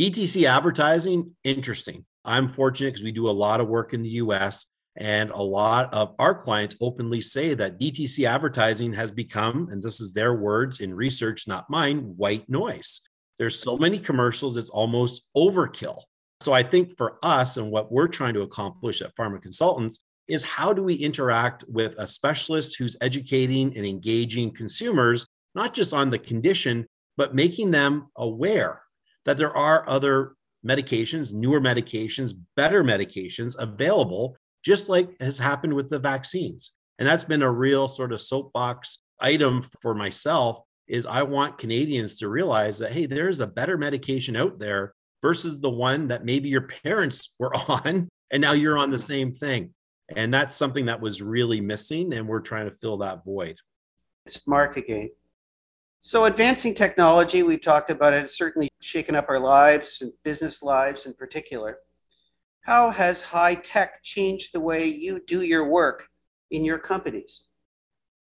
DTC 0.00 0.44
advertising, 0.48 1.36
interesting. 1.44 2.04
I'm 2.24 2.48
fortunate 2.48 2.92
because 2.92 3.04
we 3.04 3.12
do 3.12 3.28
a 3.28 3.30
lot 3.30 3.60
of 3.60 3.68
work 3.68 3.92
in 3.92 4.02
the 4.02 4.08
US, 4.24 4.70
and 4.96 5.30
a 5.30 5.42
lot 5.42 5.92
of 5.92 6.14
our 6.18 6.34
clients 6.34 6.76
openly 6.80 7.20
say 7.20 7.54
that 7.54 7.80
DTC 7.80 8.28
advertising 8.28 8.92
has 8.92 9.10
become, 9.10 9.68
and 9.70 9.82
this 9.82 10.00
is 10.00 10.12
their 10.12 10.34
words 10.34 10.80
in 10.80 10.94
research, 10.94 11.48
not 11.48 11.68
mine, 11.68 12.14
white 12.16 12.48
noise. 12.48 13.00
There's 13.38 13.58
so 13.58 13.76
many 13.76 13.98
commercials, 13.98 14.56
it's 14.56 14.70
almost 14.70 15.28
overkill. 15.36 16.00
So 16.40 16.52
I 16.52 16.62
think 16.62 16.96
for 16.96 17.18
us 17.22 17.56
and 17.56 17.70
what 17.70 17.90
we're 17.90 18.08
trying 18.08 18.34
to 18.34 18.42
accomplish 18.42 19.02
at 19.02 19.16
Pharma 19.16 19.42
Consultants 19.42 20.04
is 20.28 20.44
how 20.44 20.72
do 20.72 20.82
we 20.82 20.94
interact 20.94 21.64
with 21.68 21.94
a 21.98 22.06
specialist 22.06 22.76
who's 22.78 22.96
educating 23.00 23.76
and 23.76 23.84
engaging 23.84 24.52
consumers, 24.52 25.26
not 25.54 25.74
just 25.74 25.92
on 25.92 26.10
the 26.10 26.18
condition, 26.18 26.86
but 27.16 27.34
making 27.34 27.70
them 27.70 28.08
aware 28.16 28.82
that 29.24 29.36
there 29.36 29.56
are 29.56 29.88
other 29.88 30.34
medications, 30.66 31.32
newer 31.32 31.60
medications, 31.60 32.32
better 32.56 32.82
medications 32.82 33.56
available, 33.58 34.36
just 34.64 34.88
like 34.88 35.20
has 35.20 35.38
happened 35.38 35.74
with 35.74 35.90
the 35.90 35.98
vaccines. 35.98 36.72
And 36.98 37.08
that's 37.08 37.24
been 37.24 37.42
a 37.42 37.50
real 37.50 37.88
sort 37.88 38.12
of 38.12 38.20
soapbox 38.20 39.02
item 39.20 39.62
for 39.80 39.94
myself 39.94 40.60
is 40.86 41.06
I 41.06 41.22
want 41.22 41.58
Canadians 41.58 42.16
to 42.18 42.28
realize 42.28 42.78
that 42.78 42.92
hey, 42.92 43.06
there's 43.06 43.40
a 43.40 43.46
better 43.46 43.76
medication 43.78 44.36
out 44.36 44.58
there 44.58 44.94
versus 45.22 45.60
the 45.60 45.70
one 45.70 46.08
that 46.08 46.24
maybe 46.24 46.48
your 46.48 46.68
parents 46.84 47.34
were 47.38 47.54
on 47.54 48.08
and 48.30 48.40
now 48.40 48.52
you're 48.52 48.78
on 48.78 48.90
the 48.90 48.96
mm-hmm. 48.96 49.04
same 49.04 49.32
thing. 49.32 49.74
And 50.14 50.32
that's 50.32 50.54
something 50.54 50.86
that 50.86 51.00
was 51.00 51.22
really 51.22 51.60
missing 51.60 52.12
and 52.12 52.28
we're 52.28 52.40
trying 52.40 52.68
to 52.68 52.76
fill 52.76 52.98
that 52.98 53.24
void. 53.24 53.56
It's 54.26 54.46
Mark 54.46 54.76
again. 54.76 55.10
So, 56.00 56.26
advancing 56.26 56.74
technology, 56.74 57.42
we've 57.42 57.62
talked 57.62 57.88
about 57.88 58.12
it, 58.12 58.24
it's 58.24 58.36
certainly 58.36 58.68
shaken 58.82 59.14
up 59.14 59.30
our 59.30 59.38
lives 59.38 60.02
and 60.02 60.12
business 60.22 60.62
lives 60.62 61.06
in 61.06 61.14
particular. 61.14 61.78
How 62.64 62.90
has 62.90 63.20
high 63.20 63.56
tech 63.56 64.02
changed 64.02 64.54
the 64.54 64.60
way 64.60 64.86
you 64.86 65.20
do 65.26 65.42
your 65.42 65.68
work 65.68 66.08
in 66.50 66.64
your 66.64 66.78
companies? 66.78 67.44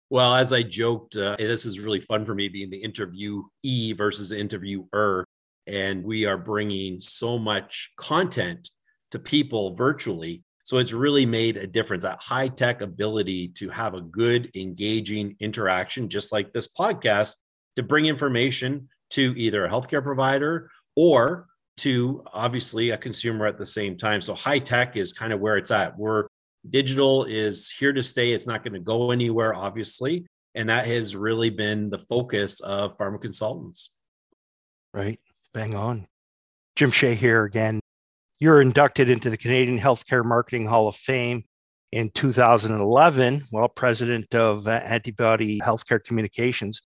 Well, 0.09 0.35
as 0.35 0.51
I 0.51 0.63
joked, 0.63 1.15
uh, 1.15 1.38
this 1.39 1.65
is 1.65 1.79
really 1.79 2.01
fun 2.01 2.25
for 2.25 2.35
me 2.35 2.50
being 2.50 2.69
the 2.69 2.83
interviewee 2.83 3.97
versus 3.97 4.29
the 4.29 4.38
interviewer. 4.38 5.25
And 5.65 6.03
we 6.03 6.25
are 6.25 6.38
bringing 6.38 7.00
so 7.00 7.39
much 7.39 7.93
content 7.95 8.69
to 9.12 9.19
people 9.19 9.75
virtually. 9.75 10.43
So 10.65 10.77
it's 10.77 10.91
really 10.91 11.25
made 11.25 11.55
a 11.55 11.65
difference 11.65 12.03
that 12.03 12.21
high 12.21 12.50
tech 12.50 12.81
ability 12.81 13.47
to 13.50 13.69
have 13.69 13.93
a 13.93 14.01
good, 14.01 14.51
engaging 14.55 15.38
interaction, 15.39 16.09
just 16.09 16.33
like 16.33 16.51
this 16.51 16.67
podcast, 16.73 17.38
to 17.77 17.83
bring 17.83 18.07
information 18.07 18.89
to 19.12 19.33
either 19.38 19.63
a 19.63 19.69
healthcare 19.69 20.03
provider 20.03 20.69
or 20.97 21.47
to 21.77 22.23
obviously 22.33 22.91
a 22.91 22.97
consumer 22.97 23.45
at 23.45 23.57
the 23.57 23.65
same 23.65 23.97
time. 23.97 24.21
So 24.21 24.33
high 24.33 24.59
tech 24.59 24.95
is 24.95 25.13
kind 25.13 25.33
of 25.33 25.39
where 25.39 25.57
it's 25.57 25.71
at. 25.71 25.97
We're 25.97 26.27
digital 26.69 27.25
is 27.25 27.69
here 27.69 27.93
to 27.93 28.03
stay. 28.03 28.31
It's 28.31 28.47
not 28.47 28.63
going 28.63 28.73
to 28.73 28.79
go 28.79 29.11
anywhere, 29.11 29.53
obviously. 29.53 30.25
And 30.55 30.69
that 30.69 30.85
has 30.85 31.15
really 31.15 31.49
been 31.49 31.89
the 31.89 31.99
focus 31.99 32.59
of 32.61 32.97
pharma 32.97 33.21
consultants. 33.21 33.95
Right. 34.93 35.19
Bang 35.53 35.75
on. 35.75 36.07
Jim 36.75 36.91
Shea 36.91 37.15
here 37.15 37.43
again. 37.43 37.79
You're 38.39 38.61
inducted 38.61 39.09
into 39.09 39.29
the 39.29 39.37
Canadian 39.37 39.79
Healthcare 39.79 40.25
Marketing 40.25 40.67
Hall 40.67 40.87
of 40.87 40.95
Fame 40.95 41.45
in 41.91 42.09
2011, 42.09 43.45
well, 43.51 43.69
president 43.69 44.33
of 44.33 44.67
uh, 44.67 44.71
Antibody 44.71 45.59
Healthcare 45.59 46.03
Communications. 46.03 46.81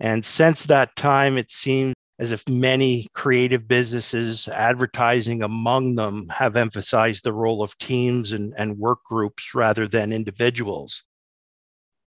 And 0.00 0.24
since 0.24 0.66
that 0.66 0.94
time, 0.94 1.36
it 1.36 1.50
seems 1.50 1.94
as 2.18 2.32
if 2.32 2.48
many 2.48 3.06
creative 3.14 3.68
businesses, 3.68 4.48
advertising 4.48 5.42
among 5.42 5.94
them, 5.94 6.28
have 6.30 6.56
emphasized 6.56 7.24
the 7.24 7.32
role 7.32 7.62
of 7.62 7.78
teams 7.78 8.32
and, 8.32 8.52
and 8.56 8.78
work 8.78 9.04
groups 9.04 9.54
rather 9.54 9.86
than 9.86 10.12
individuals. 10.12 11.04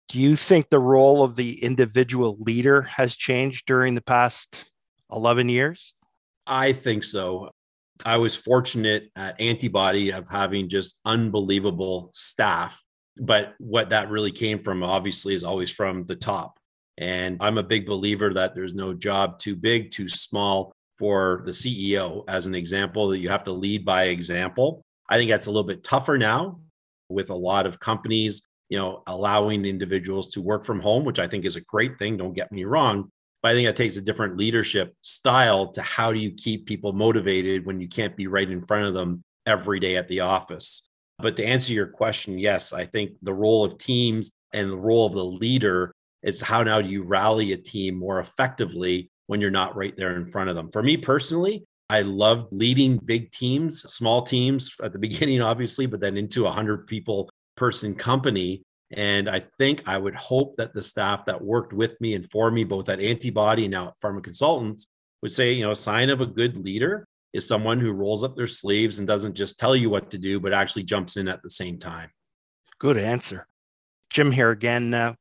Do 0.09 0.21
you 0.21 0.35
think 0.35 0.69
the 0.69 0.79
role 0.79 1.23
of 1.23 1.35
the 1.35 1.63
individual 1.63 2.37
leader 2.39 2.83
has 2.83 3.15
changed 3.15 3.65
during 3.65 3.95
the 3.95 4.01
past 4.01 4.65
11 5.11 5.49
years? 5.49 5.93
I 6.45 6.73
think 6.73 7.03
so. 7.03 7.49
I 8.05 8.17
was 8.17 8.35
fortunate 8.35 9.09
at 9.15 9.39
Antibody 9.41 10.11
of 10.11 10.27
having 10.27 10.69
just 10.69 10.99
unbelievable 11.05 12.11
staff. 12.13 12.81
But 13.17 13.55
what 13.57 13.89
that 13.89 14.09
really 14.09 14.31
came 14.31 14.61
from, 14.61 14.83
obviously, 14.83 15.33
is 15.33 15.43
always 15.43 15.71
from 15.71 16.05
the 16.05 16.15
top. 16.17 16.59
And 16.97 17.37
I'm 17.41 17.57
a 17.57 17.63
big 17.63 17.85
believer 17.85 18.33
that 18.33 18.55
there's 18.55 18.73
no 18.73 18.93
job 18.93 19.39
too 19.39 19.55
big, 19.55 19.91
too 19.91 20.07
small 20.07 20.71
for 20.97 21.43
the 21.45 21.51
CEO, 21.51 22.23
as 22.27 22.45
an 22.45 22.55
example, 22.55 23.09
that 23.09 23.19
you 23.19 23.29
have 23.29 23.43
to 23.45 23.51
lead 23.51 23.83
by 23.83 24.05
example. 24.05 24.81
I 25.09 25.17
think 25.17 25.29
that's 25.29 25.47
a 25.47 25.51
little 25.51 25.67
bit 25.67 25.83
tougher 25.83 26.17
now 26.17 26.59
with 27.09 27.29
a 27.29 27.35
lot 27.35 27.67
of 27.67 27.79
companies, 27.79 28.43
you 28.69 28.77
know, 28.77 29.03
allowing 29.07 29.65
individuals 29.65 30.29
to 30.31 30.41
work 30.41 30.63
from 30.63 30.79
home, 30.79 31.03
which 31.03 31.19
I 31.19 31.27
think 31.27 31.45
is 31.45 31.57
a 31.57 31.61
great 31.61 31.99
thing. 31.99 32.17
Don't 32.17 32.33
get 32.33 32.51
me 32.51 32.63
wrong. 32.63 33.09
But 33.43 33.51
I 33.51 33.53
think 33.55 33.67
it 33.67 33.75
takes 33.75 33.97
a 33.97 34.01
different 34.01 34.37
leadership 34.37 34.95
style 35.01 35.67
to 35.73 35.81
how 35.81 36.11
do 36.11 36.19
you 36.19 36.31
keep 36.31 36.65
people 36.65 36.93
motivated 36.93 37.65
when 37.65 37.79
you 37.79 37.87
can't 37.87 38.15
be 38.15 38.27
right 38.27 38.49
in 38.49 38.61
front 38.61 38.87
of 38.87 38.93
them 38.93 39.21
every 39.45 39.79
day 39.79 39.97
at 39.97 40.07
the 40.07 40.21
office. 40.21 40.89
But 41.19 41.35
to 41.37 41.45
answer 41.45 41.73
your 41.73 41.87
question, 41.87 42.39
yes, 42.39 42.73
I 42.73 42.85
think 42.85 43.11
the 43.21 43.33
role 43.33 43.63
of 43.63 43.77
teams 43.77 44.31
and 44.53 44.71
the 44.71 44.77
role 44.77 45.05
of 45.05 45.13
the 45.13 45.23
leader 45.23 45.91
it's 46.25 46.41
how 46.41 46.63
now 46.63 46.79
you 46.79 47.03
rally 47.03 47.53
a 47.53 47.57
team 47.57 47.95
more 47.95 48.19
effectively 48.19 49.09
when 49.27 49.39
you're 49.39 49.51
not 49.51 49.75
right 49.75 49.95
there 49.95 50.15
in 50.17 50.25
front 50.25 50.49
of 50.49 50.55
them. 50.55 50.71
For 50.71 50.83
me 50.83 50.97
personally, 50.97 51.63
I 51.89 52.01
love 52.01 52.47
leading 52.51 52.97
big 52.97 53.31
teams, 53.31 53.81
small 53.83 54.23
teams 54.23 54.75
at 54.83 54.91
the 54.91 54.99
beginning, 55.07 55.41
obviously, 55.41 55.85
but 55.85 56.01
then 56.01 56.17
into 56.17 56.41
a 56.41 56.45
100 56.45 56.87
people 56.87 57.29
person 57.55 57.95
company. 57.95 58.63
And 58.91 59.29
I 59.29 59.39
think 59.39 59.83
I 59.87 59.97
would 59.97 60.15
hope 60.15 60.57
that 60.57 60.73
the 60.73 60.81
staff 60.81 61.25
that 61.25 61.41
worked 61.41 61.73
with 61.73 61.99
me 62.01 62.15
and 62.15 62.29
for 62.29 62.49
me, 62.51 62.63
both 62.63 62.89
at 62.89 62.99
Antibody 62.99 63.65
and 63.65 63.71
now 63.71 63.89
at 63.89 63.99
Pharma 64.03 64.23
Consultants, 64.23 64.87
would 65.21 65.31
say, 65.31 65.53
you 65.53 65.63
know, 65.63 65.71
a 65.71 65.75
sign 65.75 66.09
of 66.09 66.21
a 66.21 66.25
good 66.25 66.57
leader 66.57 67.07
is 67.33 67.47
someone 67.47 67.79
who 67.79 67.91
rolls 67.91 68.23
up 68.23 68.35
their 68.35 68.47
sleeves 68.47 68.97
and 68.97 69.07
doesn't 69.07 69.35
just 69.35 69.59
tell 69.59 69.75
you 69.75 69.89
what 69.89 70.09
to 70.11 70.17
do, 70.17 70.39
but 70.39 70.53
actually 70.53 70.83
jumps 70.83 71.17
in 71.17 71.27
at 71.27 71.43
the 71.43 71.49
same 71.49 71.77
time. 71.77 72.09
Good 72.79 72.97
answer. 72.97 73.47
Jim 74.11 74.31
here 74.31 74.51
again. 74.51 74.93
Uh, 74.93 75.13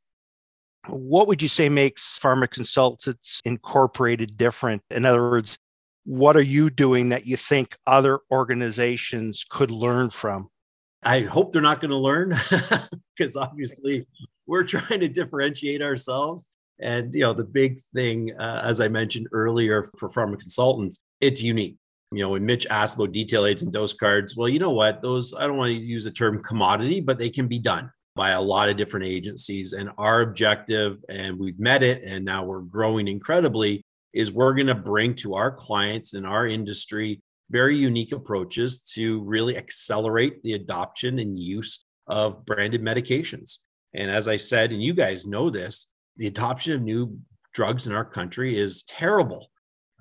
what 0.88 1.28
would 1.28 1.42
you 1.42 1.48
say 1.48 1.68
makes 1.68 2.18
Pharma 2.18 2.50
Consultants 2.50 3.40
Incorporated 3.44 4.36
different? 4.36 4.82
In 4.90 5.04
other 5.04 5.22
words, 5.22 5.58
what 6.04 6.36
are 6.36 6.42
you 6.42 6.70
doing 6.70 7.08
that 7.08 7.26
you 7.26 7.36
think 7.36 7.76
other 7.86 8.20
organizations 8.30 9.44
could 9.48 9.70
learn 9.70 10.10
from? 10.10 10.48
I 11.02 11.20
hope 11.20 11.52
they're 11.52 11.62
not 11.62 11.80
going 11.80 11.90
to 11.90 11.96
learn 11.96 12.34
because 13.16 13.36
obviously 13.36 14.06
we're 14.46 14.64
trying 14.64 15.00
to 15.00 15.08
differentiate 15.08 15.82
ourselves. 15.82 16.46
And 16.80 17.14
you 17.14 17.20
know, 17.20 17.32
the 17.32 17.44
big 17.44 17.80
thing, 17.94 18.32
uh, 18.38 18.62
as 18.64 18.80
I 18.80 18.88
mentioned 18.88 19.28
earlier, 19.32 19.84
for 19.98 20.10
pharma 20.10 20.38
consultants, 20.38 20.98
it's 21.20 21.42
unique. 21.42 21.76
You 22.10 22.20
know, 22.20 22.30
when 22.30 22.44
Mitch 22.44 22.66
asked 22.68 22.96
about 22.96 23.12
detail 23.12 23.46
aids 23.46 23.62
and 23.62 23.72
dose 23.72 23.94
cards, 23.94 24.36
well, 24.36 24.48
you 24.48 24.58
know 24.58 24.70
what? 24.70 25.02
Those 25.02 25.34
I 25.34 25.46
don't 25.46 25.56
want 25.56 25.70
to 25.70 25.74
use 25.74 26.04
the 26.04 26.10
term 26.10 26.42
commodity, 26.42 27.00
but 27.00 27.18
they 27.18 27.30
can 27.30 27.48
be 27.48 27.58
done 27.58 27.90
by 28.14 28.30
a 28.30 28.40
lot 28.40 28.68
of 28.68 28.76
different 28.76 29.06
agencies. 29.06 29.72
And 29.72 29.90
our 29.98 30.22
objective, 30.22 30.98
and 31.08 31.38
we've 31.38 31.58
met 31.58 31.82
it, 31.82 32.02
and 32.04 32.24
now 32.24 32.44
we're 32.44 32.60
growing 32.60 33.08
incredibly, 33.08 33.84
is 34.12 34.30
we're 34.30 34.54
going 34.54 34.68
to 34.68 34.74
bring 34.74 35.14
to 35.16 35.34
our 35.34 35.50
clients 35.50 36.14
in 36.14 36.24
our 36.24 36.46
industry 36.46 37.20
very 37.50 37.76
unique 37.76 38.12
approaches 38.12 38.82
to 38.82 39.22
really 39.24 39.56
accelerate 39.56 40.42
the 40.42 40.54
adoption 40.54 41.18
and 41.18 41.38
use 41.38 41.84
of 42.06 42.44
branded 42.44 42.82
medications. 42.82 43.58
And 43.94 44.10
as 44.10 44.28
I 44.28 44.36
said, 44.36 44.72
and 44.72 44.82
you 44.82 44.94
guys 44.94 45.26
know 45.26 45.50
this, 45.50 45.90
the 46.16 46.26
adoption 46.26 46.74
of 46.74 46.82
new 46.82 47.18
drugs 47.52 47.86
in 47.86 47.92
our 47.92 48.04
country 48.04 48.58
is 48.58 48.82
terrible, 48.84 49.50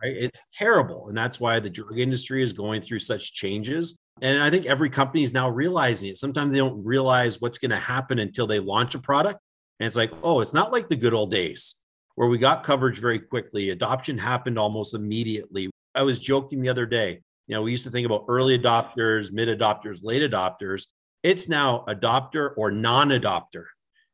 right? 0.01 0.15
It's 0.15 0.41
terrible. 0.57 1.09
And 1.09 1.17
that's 1.17 1.39
why 1.39 1.59
the 1.59 1.69
drug 1.69 1.99
industry 1.99 2.43
is 2.43 2.53
going 2.53 2.81
through 2.81 2.99
such 2.99 3.33
changes 3.33 3.99
and 4.21 4.41
I 4.41 4.49
think 4.49 4.65
every 4.65 4.89
company 4.89 5.23
is 5.23 5.33
now 5.33 5.49
realizing 5.49 6.09
it. 6.09 6.17
Sometimes 6.17 6.51
they 6.51 6.59
don't 6.59 6.83
realize 6.85 7.41
what's 7.41 7.57
going 7.57 7.71
to 7.71 7.77
happen 7.77 8.19
until 8.19 8.47
they 8.47 8.59
launch 8.59 8.95
a 8.95 8.99
product. 8.99 9.39
And 9.79 9.87
it's 9.87 9.95
like, 9.95 10.11
oh, 10.21 10.39
it's 10.39 10.53
not 10.53 10.71
like 10.71 10.87
the 10.87 10.95
good 10.95 11.13
old 11.13 11.31
days 11.31 11.83
where 12.15 12.27
we 12.27 12.37
got 12.37 12.63
coverage 12.63 12.99
very 12.99 13.19
quickly. 13.19 13.71
Adoption 13.71 14.17
happened 14.17 14.59
almost 14.59 14.93
immediately. 14.93 15.69
I 15.95 16.03
was 16.03 16.19
joking 16.19 16.61
the 16.61 16.69
other 16.69 16.85
day. 16.85 17.21
You 17.47 17.55
know, 17.55 17.63
we 17.63 17.71
used 17.71 17.83
to 17.85 17.91
think 17.91 18.05
about 18.05 18.25
early 18.27 18.57
adopters, 18.57 19.31
mid 19.31 19.47
adopters, 19.47 20.03
late 20.03 20.29
adopters. 20.29 20.87
It's 21.23 21.49
now 21.49 21.83
adopter 21.87 22.51
or 22.55 22.71
non 22.71 23.09
adopter. 23.09 23.65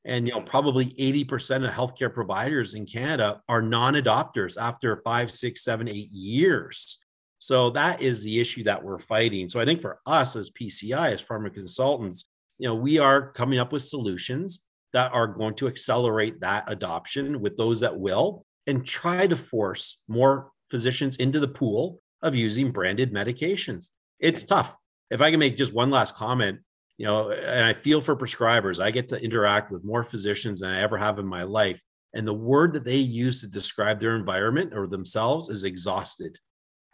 And, 0.06 0.26
you 0.26 0.34
know, 0.34 0.42
probably 0.42 0.86
80% 0.86 1.68
of 1.68 1.74
healthcare 1.74 2.12
providers 2.12 2.74
in 2.74 2.86
Canada 2.86 3.42
are 3.50 3.62
non 3.62 3.96
adopters 3.96 4.60
after 4.60 5.02
five, 5.04 5.36
six, 5.36 5.64
seven, 5.64 5.88
eight 5.88 6.12
years. 6.12 7.04
So 7.40 7.70
that 7.72 8.02
is 8.02 8.24
the 8.24 8.40
issue 8.40 8.64
that 8.64 8.84
we're 8.84 9.00
fighting. 9.00 9.50
So 9.50 9.60
I 9.60 9.66
think 9.66 9.82
for 9.82 10.00
us 10.06 10.36
as 10.36 10.52
PCI, 10.52 11.14
as 11.14 11.26
pharma 11.26 11.54
consultants, 11.54 12.30
you 12.58 12.68
know, 12.68 12.76
we 12.76 13.00
are 13.00 13.32
coming 13.32 13.60
up 13.60 13.72
with 13.72 13.82
solutions 13.84 14.64
that 14.94 15.14
are 15.14 15.28
going 15.28 15.56
to 15.56 15.68
accelerate 15.68 16.42
that 16.42 16.66
adoption 16.68 17.40
with 17.42 17.56
those 17.58 17.80
that 17.80 17.98
will. 17.98 18.46
and 18.70 18.86
try 18.86 19.26
to 19.26 19.36
force 19.36 20.04
more 20.08 20.52
physicians 20.70 21.18
into 21.18 21.40
the 21.40 21.48
pool 21.48 22.02
of 22.22 22.36
using 22.36 22.72
branded 22.72 23.12
medications. 23.12 23.90
It's 24.20 24.44
tough. 24.44 24.78
If 25.10 25.22
I 25.22 25.32
can 25.32 25.40
make 25.40 25.58
just 25.58 25.74
one 25.74 25.90
last 25.90 26.16
comment, 26.16 26.60
you 26.98 27.06
know, 27.06 27.32
and 27.32 27.66
I 27.66 27.74
feel 27.74 28.00
for 28.00 28.16
prescribers, 28.16 28.80
I 28.82 28.92
get 28.92 29.10
to 29.10 29.24
interact 29.24 29.72
with 29.72 29.84
more 29.84 30.04
physicians 30.04 30.60
than 30.60 30.70
I 30.70 30.82
ever 30.82 30.98
have 30.98 31.18
in 31.18 31.26
my 31.26 31.44
life. 31.44 31.82
And 32.14 32.28
the 32.28 32.34
word 32.34 32.74
that 32.74 32.84
they 32.84 32.98
use 32.98 33.42
to 33.42 33.48
describe 33.48 34.00
their 34.00 34.16
environment 34.16 34.74
or 34.76 34.86
themselves 34.86 35.50
is 35.50 35.64
exhausted. 35.64 36.38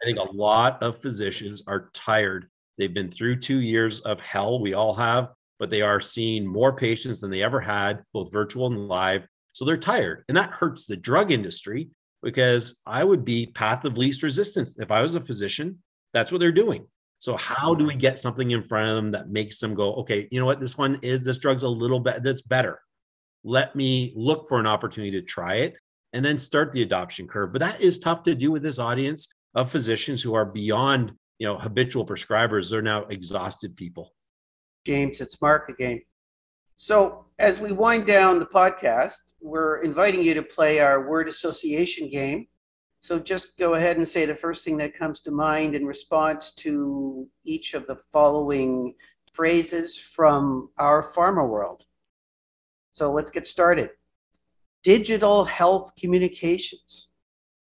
I 0.06 0.10
think 0.10 0.20
a 0.20 0.36
lot 0.36 0.80
of 0.84 1.02
physicians 1.02 1.64
are 1.66 1.90
tired. 1.92 2.48
They've 2.78 2.94
been 2.94 3.10
through 3.10 3.40
two 3.40 3.58
years 3.58 3.98
of 4.02 4.20
hell. 4.20 4.60
We 4.60 4.72
all 4.72 4.94
have, 4.94 5.30
but 5.58 5.68
they 5.68 5.82
are 5.82 6.00
seeing 6.00 6.46
more 6.46 6.72
patients 6.76 7.20
than 7.20 7.30
they 7.32 7.42
ever 7.42 7.58
had, 7.60 8.04
both 8.12 8.32
virtual 8.32 8.68
and 8.68 8.86
live. 8.86 9.26
So 9.52 9.64
they're 9.64 9.76
tired. 9.76 10.22
And 10.28 10.36
that 10.36 10.50
hurts 10.50 10.86
the 10.86 10.96
drug 10.96 11.32
industry 11.32 11.88
because 12.22 12.82
I 12.86 13.02
would 13.02 13.24
be 13.24 13.46
path 13.46 13.84
of 13.84 13.98
least 13.98 14.22
resistance. 14.22 14.76
If 14.78 14.92
I 14.92 15.02
was 15.02 15.16
a 15.16 15.24
physician, 15.24 15.82
that's 16.14 16.30
what 16.30 16.38
they're 16.38 16.52
doing. 16.52 16.86
So 17.18 17.36
how 17.36 17.74
do 17.74 17.84
we 17.84 17.96
get 17.96 18.16
something 18.16 18.52
in 18.52 18.62
front 18.62 18.88
of 18.88 18.94
them 18.94 19.10
that 19.10 19.30
makes 19.30 19.58
them 19.58 19.74
go, 19.74 19.92
okay, 19.94 20.28
you 20.30 20.38
know 20.38 20.46
what, 20.46 20.60
this 20.60 20.78
one 20.78 21.00
is 21.02 21.24
this 21.24 21.38
drug's 21.38 21.64
a 21.64 21.68
little 21.68 21.98
bit 21.98 22.22
that's 22.22 22.42
better. 22.42 22.78
Let 23.42 23.74
me 23.74 24.12
look 24.14 24.48
for 24.48 24.60
an 24.60 24.68
opportunity 24.68 25.20
to 25.20 25.26
try 25.26 25.56
it 25.56 25.74
and 26.12 26.24
then 26.24 26.38
start 26.38 26.70
the 26.70 26.82
adoption 26.82 27.26
curve. 27.26 27.52
But 27.52 27.58
that 27.62 27.80
is 27.80 27.98
tough 27.98 28.22
to 28.22 28.36
do 28.36 28.52
with 28.52 28.62
this 28.62 28.78
audience 28.78 29.26
of 29.56 29.70
physicians 29.70 30.22
who 30.22 30.34
are 30.34 30.44
beyond, 30.44 31.12
you 31.38 31.46
know, 31.46 31.56
habitual 31.56 32.06
prescribers. 32.06 32.70
They're 32.70 32.82
now 32.82 33.06
exhausted 33.06 33.74
people. 33.74 34.12
James, 34.84 35.20
it's 35.20 35.40
Mark 35.40 35.70
again. 35.70 36.02
So, 36.76 37.24
as 37.38 37.58
we 37.58 37.72
wind 37.72 38.06
down 38.06 38.38
the 38.38 38.46
podcast, 38.46 39.14
we're 39.40 39.78
inviting 39.78 40.20
you 40.20 40.34
to 40.34 40.42
play 40.42 40.78
our 40.78 41.08
word 41.08 41.26
association 41.26 42.10
game. 42.10 42.46
So, 43.00 43.18
just 43.18 43.56
go 43.56 43.74
ahead 43.74 43.96
and 43.96 44.06
say 44.06 44.26
the 44.26 44.34
first 44.34 44.62
thing 44.62 44.76
that 44.76 44.94
comes 44.94 45.20
to 45.20 45.30
mind 45.30 45.74
in 45.74 45.86
response 45.86 46.50
to 46.56 47.26
each 47.44 47.72
of 47.72 47.86
the 47.86 47.96
following 48.12 48.94
phrases 49.32 49.98
from 49.98 50.68
our 50.76 51.02
pharma 51.02 51.48
world. 51.48 51.86
So, 52.92 53.10
let's 53.10 53.30
get 53.30 53.46
started. 53.46 53.90
Digital 54.84 55.46
health 55.46 55.92
communications. 55.98 57.08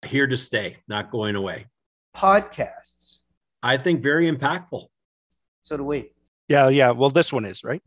Here 0.05 0.25
to 0.25 0.37
stay, 0.37 0.77
not 0.87 1.11
going 1.11 1.35
away. 1.35 1.67
Podcasts. 2.15 3.19
I 3.63 3.77
think 3.77 4.01
very 4.01 4.29
impactful. 4.31 4.85
So 5.61 5.77
do 5.77 5.83
we. 5.83 6.11
Yeah, 6.47 6.69
yeah. 6.69 6.91
Well, 6.91 7.09
this 7.09 7.31
one 7.31 7.45
is, 7.45 7.63
right? 7.63 7.81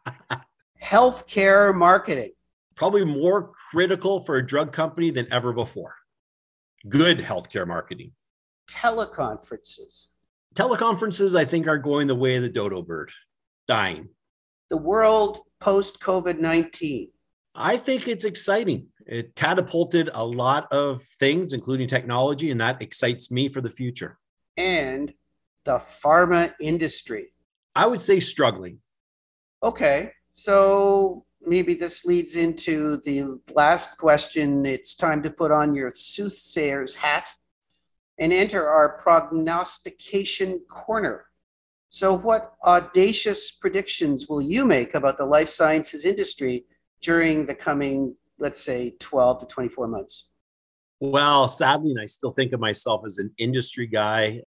Healthcare 0.82 1.74
marketing. 1.74 2.32
Probably 2.76 3.04
more 3.04 3.52
critical 3.70 4.24
for 4.24 4.36
a 4.36 4.46
drug 4.46 4.72
company 4.72 5.10
than 5.10 5.30
ever 5.30 5.52
before. 5.52 5.94
Good 6.88 7.18
healthcare 7.18 7.66
marketing. 7.66 8.12
Teleconferences. 8.70 10.08
Teleconferences, 10.54 11.38
I 11.38 11.44
think, 11.44 11.68
are 11.68 11.78
going 11.78 12.06
the 12.06 12.14
way 12.14 12.36
of 12.36 12.42
the 12.42 12.48
dodo 12.48 12.82
bird, 12.82 13.10
dying. 13.68 14.08
The 14.70 14.78
world 14.78 15.40
post 15.60 16.00
COVID 16.00 16.40
19. 16.40 17.10
I 17.54 17.76
think 17.76 18.08
it's 18.08 18.24
exciting. 18.24 18.86
It 19.10 19.34
catapulted 19.34 20.08
a 20.14 20.24
lot 20.24 20.72
of 20.72 21.02
things, 21.02 21.52
including 21.52 21.88
technology, 21.88 22.52
and 22.52 22.60
that 22.60 22.80
excites 22.80 23.28
me 23.32 23.48
for 23.48 23.60
the 23.60 23.68
future. 23.68 24.18
And 24.56 25.12
the 25.64 25.78
pharma 25.78 26.54
industry. 26.60 27.32
I 27.74 27.88
would 27.88 28.00
say 28.00 28.20
struggling. 28.20 28.78
Okay, 29.64 30.12
so 30.30 31.24
maybe 31.42 31.74
this 31.74 32.04
leads 32.04 32.36
into 32.36 32.98
the 32.98 33.40
last 33.52 33.98
question. 33.98 34.64
It's 34.64 34.94
time 34.94 35.24
to 35.24 35.30
put 35.30 35.50
on 35.50 35.74
your 35.74 35.90
soothsayer's 35.92 36.94
hat 36.94 37.32
and 38.18 38.32
enter 38.32 38.64
our 38.64 38.90
prognostication 38.90 40.60
corner. 40.70 41.26
So, 41.88 42.16
what 42.16 42.54
audacious 42.64 43.50
predictions 43.50 44.28
will 44.28 44.40
you 44.40 44.64
make 44.64 44.94
about 44.94 45.18
the 45.18 45.26
life 45.26 45.48
sciences 45.48 46.04
industry 46.04 46.64
during 47.00 47.46
the 47.46 47.54
coming, 47.54 48.14
let's 48.40 48.62
say, 48.62 48.94
12 48.98 49.40
to 49.40 49.46
24 49.46 49.88
months? 49.88 50.28
Well, 50.98 51.48
sadly, 51.48 51.92
and 51.92 52.00
I 52.00 52.06
still 52.06 52.32
think 52.32 52.52
of 52.52 52.60
myself 52.60 53.02
as 53.06 53.18
an 53.18 53.32
industry 53.38 53.86
guy 53.86 54.42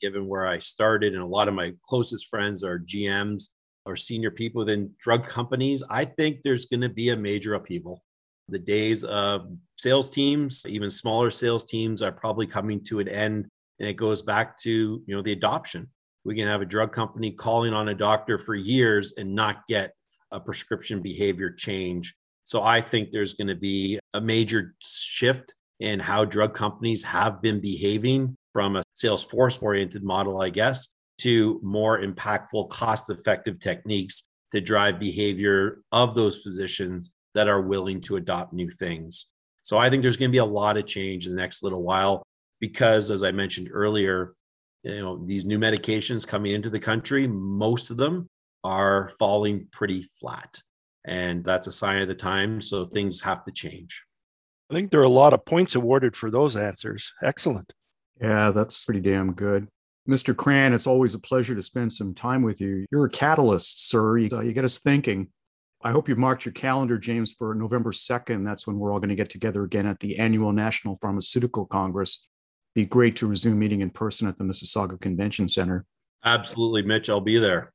given 0.00 0.26
where 0.26 0.46
I 0.46 0.58
started, 0.58 1.14
and 1.14 1.22
a 1.22 1.26
lot 1.26 1.48
of 1.48 1.54
my 1.54 1.72
closest 1.84 2.28
friends 2.28 2.62
are 2.62 2.78
GMs 2.78 3.48
or 3.84 3.96
senior 3.96 4.30
people 4.30 4.60
within 4.60 4.90
drug 4.98 5.26
companies, 5.26 5.82
I 5.88 6.04
think 6.04 6.42
there's 6.42 6.66
going 6.66 6.82
to 6.82 6.88
be 6.88 7.08
a 7.10 7.16
major 7.16 7.54
upheaval. 7.54 8.02
The 8.48 8.58
days 8.58 9.04
of 9.04 9.50
sales 9.76 10.10
teams, 10.10 10.64
even 10.66 10.90
smaller 10.90 11.30
sales 11.30 11.66
teams, 11.66 12.02
are 12.02 12.12
probably 12.12 12.46
coming 12.46 12.82
to 12.84 13.00
an 13.00 13.08
end, 13.08 13.46
and 13.78 13.88
it 13.88 13.94
goes 13.94 14.22
back 14.22 14.56
to 14.58 15.02
you 15.04 15.16
know 15.16 15.22
the 15.22 15.32
adoption. 15.32 15.88
We 16.24 16.34
can 16.34 16.46
have 16.46 16.62
a 16.62 16.66
drug 16.66 16.92
company 16.92 17.30
calling 17.30 17.72
on 17.72 17.88
a 17.88 17.94
doctor 17.94 18.38
for 18.38 18.54
years 18.54 19.14
and 19.16 19.34
not 19.34 19.66
get 19.68 19.92
a 20.30 20.40
prescription 20.40 21.00
behavior 21.00 21.50
change. 21.50 22.14
So 22.48 22.62
I 22.62 22.80
think 22.80 23.10
there's 23.10 23.34
going 23.34 23.48
to 23.48 23.54
be 23.54 23.98
a 24.14 24.22
major 24.22 24.74
shift 24.80 25.54
in 25.80 26.00
how 26.00 26.24
drug 26.24 26.54
companies 26.54 27.04
have 27.04 27.42
been 27.42 27.60
behaving 27.60 28.34
from 28.54 28.76
a 28.76 28.82
Salesforce 28.96 29.62
oriented 29.62 30.02
model, 30.02 30.40
I 30.40 30.48
guess, 30.48 30.94
to 31.18 31.60
more 31.62 32.00
impactful, 32.00 32.70
cost 32.70 33.10
effective 33.10 33.60
techniques 33.60 34.28
to 34.52 34.62
drive 34.62 34.98
behavior 34.98 35.82
of 35.92 36.14
those 36.14 36.38
physicians 36.38 37.10
that 37.34 37.48
are 37.48 37.60
willing 37.60 38.00
to 38.00 38.16
adopt 38.16 38.54
new 38.54 38.70
things. 38.70 39.26
So 39.60 39.76
I 39.76 39.90
think 39.90 40.00
there's 40.00 40.16
going 40.16 40.30
to 40.30 40.32
be 40.32 40.38
a 40.38 40.44
lot 40.46 40.78
of 40.78 40.86
change 40.86 41.26
in 41.26 41.34
the 41.34 41.40
next 41.42 41.62
little 41.62 41.82
while 41.82 42.22
because, 42.60 43.10
as 43.10 43.22
I 43.22 43.30
mentioned 43.30 43.68
earlier, 43.70 44.32
you 44.84 45.00
know 45.02 45.22
these 45.22 45.44
new 45.44 45.58
medications 45.58 46.26
coming 46.26 46.52
into 46.52 46.70
the 46.70 46.80
country, 46.80 47.26
most 47.26 47.90
of 47.90 47.98
them 47.98 48.26
are 48.64 49.10
falling 49.18 49.68
pretty 49.70 50.02
flat, 50.18 50.62
and 51.06 51.44
that's 51.44 51.66
a 51.66 51.72
sign 51.72 52.02
of 52.02 52.08
the 52.08 52.14
time. 52.14 52.60
So 52.60 52.86
things 52.86 53.20
have 53.20 53.44
to 53.44 53.52
change. 53.52 54.02
I 54.70 54.74
think 54.74 54.90
there 54.90 55.00
are 55.00 55.04
a 55.04 55.08
lot 55.08 55.32
of 55.32 55.44
points 55.44 55.74
awarded 55.74 56.14
for 56.14 56.30
those 56.30 56.56
answers. 56.56 57.12
Excellent. 57.22 57.72
Yeah, 58.20 58.50
that's 58.50 58.84
pretty 58.84 59.00
damn 59.00 59.32
good. 59.32 59.68
Mr. 60.08 60.34
Cran, 60.34 60.72
it's 60.72 60.86
always 60.86 61.14
a 61.14 61.18
pleasure 61.18 61.54
to 61.54 61.62
spend 61.62 61.92
some 61.92 62.14
time 62.14 62.42
with 62.42 62.60
you. 62.60 62.86
You're 62.90 63.06
a 63.06 63.10
catalyst, 63.10 63.88
sir. 63.88 64.18
You, 64.18 64.28
uh, 64.32 64.40
you 64.40 64.52
get 64.52 64.64
us 64.64 64.78
thinking. 64.78 65.28
I 65.82 65.92
hope 65.92 66.08
you've 66.08 66.18
marked 66.18 66.44
your 66.44 66.52
calendar, 66.52 66.98
James, 66.98 67.32
for 67.32 67.54
November 67.54 67.92
2nd. 67.92 68.44
That's 68.44 68.66
when 68.66 68.78
we're 68.78 68.92
all 68.92 68.98
going 68.98 69.10
to 69.10 69.14
get 69.14 69.30
together 69.30 69.62
again 69.62 69.86
at 69.86 70.00
the 70.00 70.18
annual 70.18 70.52
National 70.52 70.96
Pharmaceutical 70.96 71.66
Congress. 71.66 72.26
Be 72.74 72.84
great 72.84 73.16
to 73.16 73.26
resume 73.26 73.58
meeting 73.58 73.80
in 73.80 73.90
person 73.90 74.28
at 74.28 74.38
the 74.38 74.44
Mississauga 74.44 75.00
Convention 75.00 75.48
Center. 75.48 75.84
Absolutely, 76.24 76.82
Mitch. 76.82 77.08
I'll 77.08 77.20
be 77.20 77.38
there. 77.38 77.72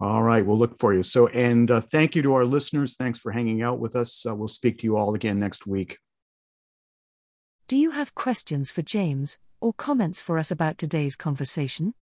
All 0.00 0.22
right, 0.22 0.44
we'll 0.46 0.58
look 0.58 0.78
for 0.78 0.94
you. 0.94 1.02
So, 1.02 1.26
and 1.28 1.70
uh, 1.70 1.80
thank 1.80 2.14
you 2.14 2.22
to 2.22 2.34
our 2.34 2.44
listeners. 2.44 2.94
Thanks 2.96 3.18
for 3.18 3.32
hanging 3.32 3.62
out 3.62 3.80
with 3.80 3.96
us. 3.96 4.24
Uh, 4.24 4.34
we'll 4.34 4.48
speak 4.48 4.78
to 4.78 4.84
you 4.84 4.96
all 4.96 5.14
again 5.14 5.40
next 5.40 5.66
week. 5.66 5.98
Do 7.66 7.76
you 7.76 7.90
have 7.90 8.14
questions 8.14 8.70
for 8.70 8.82
James? 8.82 9.38
or 9.60 9.72
comments 9.72 10.20
for 10.20 10.38
us 10.38 10.50
about 10.50 10.78
today's 10.78 11.16
conversation? 11.16 11.94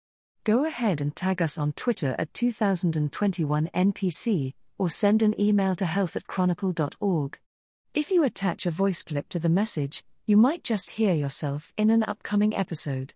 Go 0.44 0.66
ahead 0.66 1.02
and 1.02 1.16
tag 1.16 1.42
us 1.42 1.58
on 1.58 1.74
Twitter 1.74 2.16
at 2.20 2.34
2021 2.34 3.70
NPC 3.74 4.54
or 4.78 4.90
send 4.90 5.22
an 5.22 5.40
email 5.40 5.76
to 5.76 5.86
health 5.86 6.16
at 6.16 6.28
chronicle.org. 6.28 7.40
If 7.94 8.12
you 8.12 8.24
attach 8.24 8.66
a 8.66 8.72
voice 8.72 9.04
clip 9.04 9.30
to 9.30 9.40
the 9.40 9.50
message, 9.50 10.04
you 10.28 10.38
might 10.38 10.64
just 10.64 10.92
hear 10.92 11.14
yourself 11.14 11.72
in 11.78 11.90
an 11.90 12.04
upcoming 12.04 12.56
episode. 12.56 13.14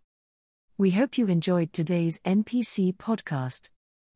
We 0.77 0.91
hope 0.91 1.17
you 1.17 1.27
enjoyed 1.27 1.73
today's 1.73 2.19
NPC 2.19 2.95
podcast. 2.95 3.69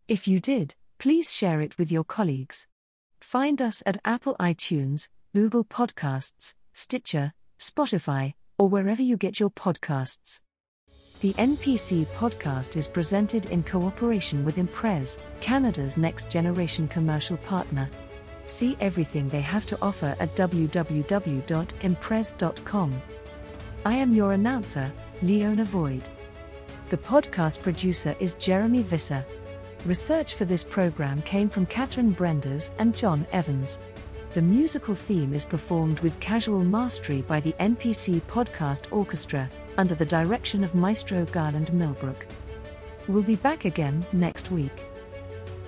If 0.08 0.28
you 0.28 0.40
did, 0.42 0.76
please 1.00 1.34
share 1.34 1.62
it 1.62 1.78
with 1.78 1.92
your 1.92 2.04
colleagues. 2.04 2.68
Find 3.22 3.62
us 3.62 3.82
at 3.86 4.02
Apple 4.04 4.36
iTunes, 4.38 5.08
Google 5.34 5.64
Podcasts, 5.64 6.56
Stitcher, 6.74 7.32
Spotify, 7.58 8.34
or 8.58 8.68
wherever 8.68 9.02
you 9.02 9.16
get 9.16 9.40
your 9.40 9.50
podcasts. 9.50 10.42
The 11.22 11.32
NPC 11.36 12.06
podcast 12.18 12.76
is 12.76 12.90
presented 12.90 13.46
in 13.46 13.64
cooperation 13.64 14.44
with 14.44 14.58
Imprez, 14.58 15.20
Canada's 15.40 15.98
next 15.98 16.30
generation 16.30 16.90
commercial 16.90 17.38
partner. 17.38 17.90
See 18.46 18.76
everything 18.82 19.30
they 19.30 19.40
have 19.40 19.66
to 19.68 19.78
offer 19.82 20.18
at 20.20 20.36
www.imprez.com. 20.36 23.02
I 23.86 23.94
am 23.94 24.14
your 24.14 24.34
announcer, 24.34 24.92
Leona 25.22 25.64
Void. 25.64 26.10
The 26.90 26.98
podcast 26.98 27.62
producer 27.62 28.18
is 28.20 28.34
Jeremy 28.34 28.82
Visser. 28.82 29.26
Research 29.86 30.36
for 30.36 30.46
this 30.46 30.64
program 30.64 31.22
came 31.24 31.50
from 31.50 31.66
Catherine 31.66 32.16
Brenders 32.16 32.72
and 32.78 32.96
John 32.96 33.28
Evans. 33.34 33.82
The 34.34 34.42
musical 34.42 34.96
theme 34.96 35.34
is 35.34 35.44
performed 35.44 36.00
with 36.00 36.18
casual 36.22 36.64
mastery 36.64 37.22
by 37.22 37.42
the 37.42 37.52
NPC 37.60 38.22
Podcast 38.22 38.86
Orchestra, 38.92 39.50
under 39.78 39.94
the 39.94 40.06
direction 40.06 40.64
of 40.64 40.74
Maestro 40.74 41.26
Garland 41.26 41.74
Millbrook. 41.74 42.26
We'll 43.10 43.24
be 43.24 43.36
back 43.36 43.66
again 43.66 44.06
next 44.14 44.52
week. 44.52 44.72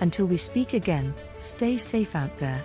Until 0.00 0.24
we 0.24 0.38
speak 0.38 0.72
again, 0.72 1.12
stay 1.42 1.76
safe 1.76 2.16
out 2.16 2.38
there. 2.38 2.64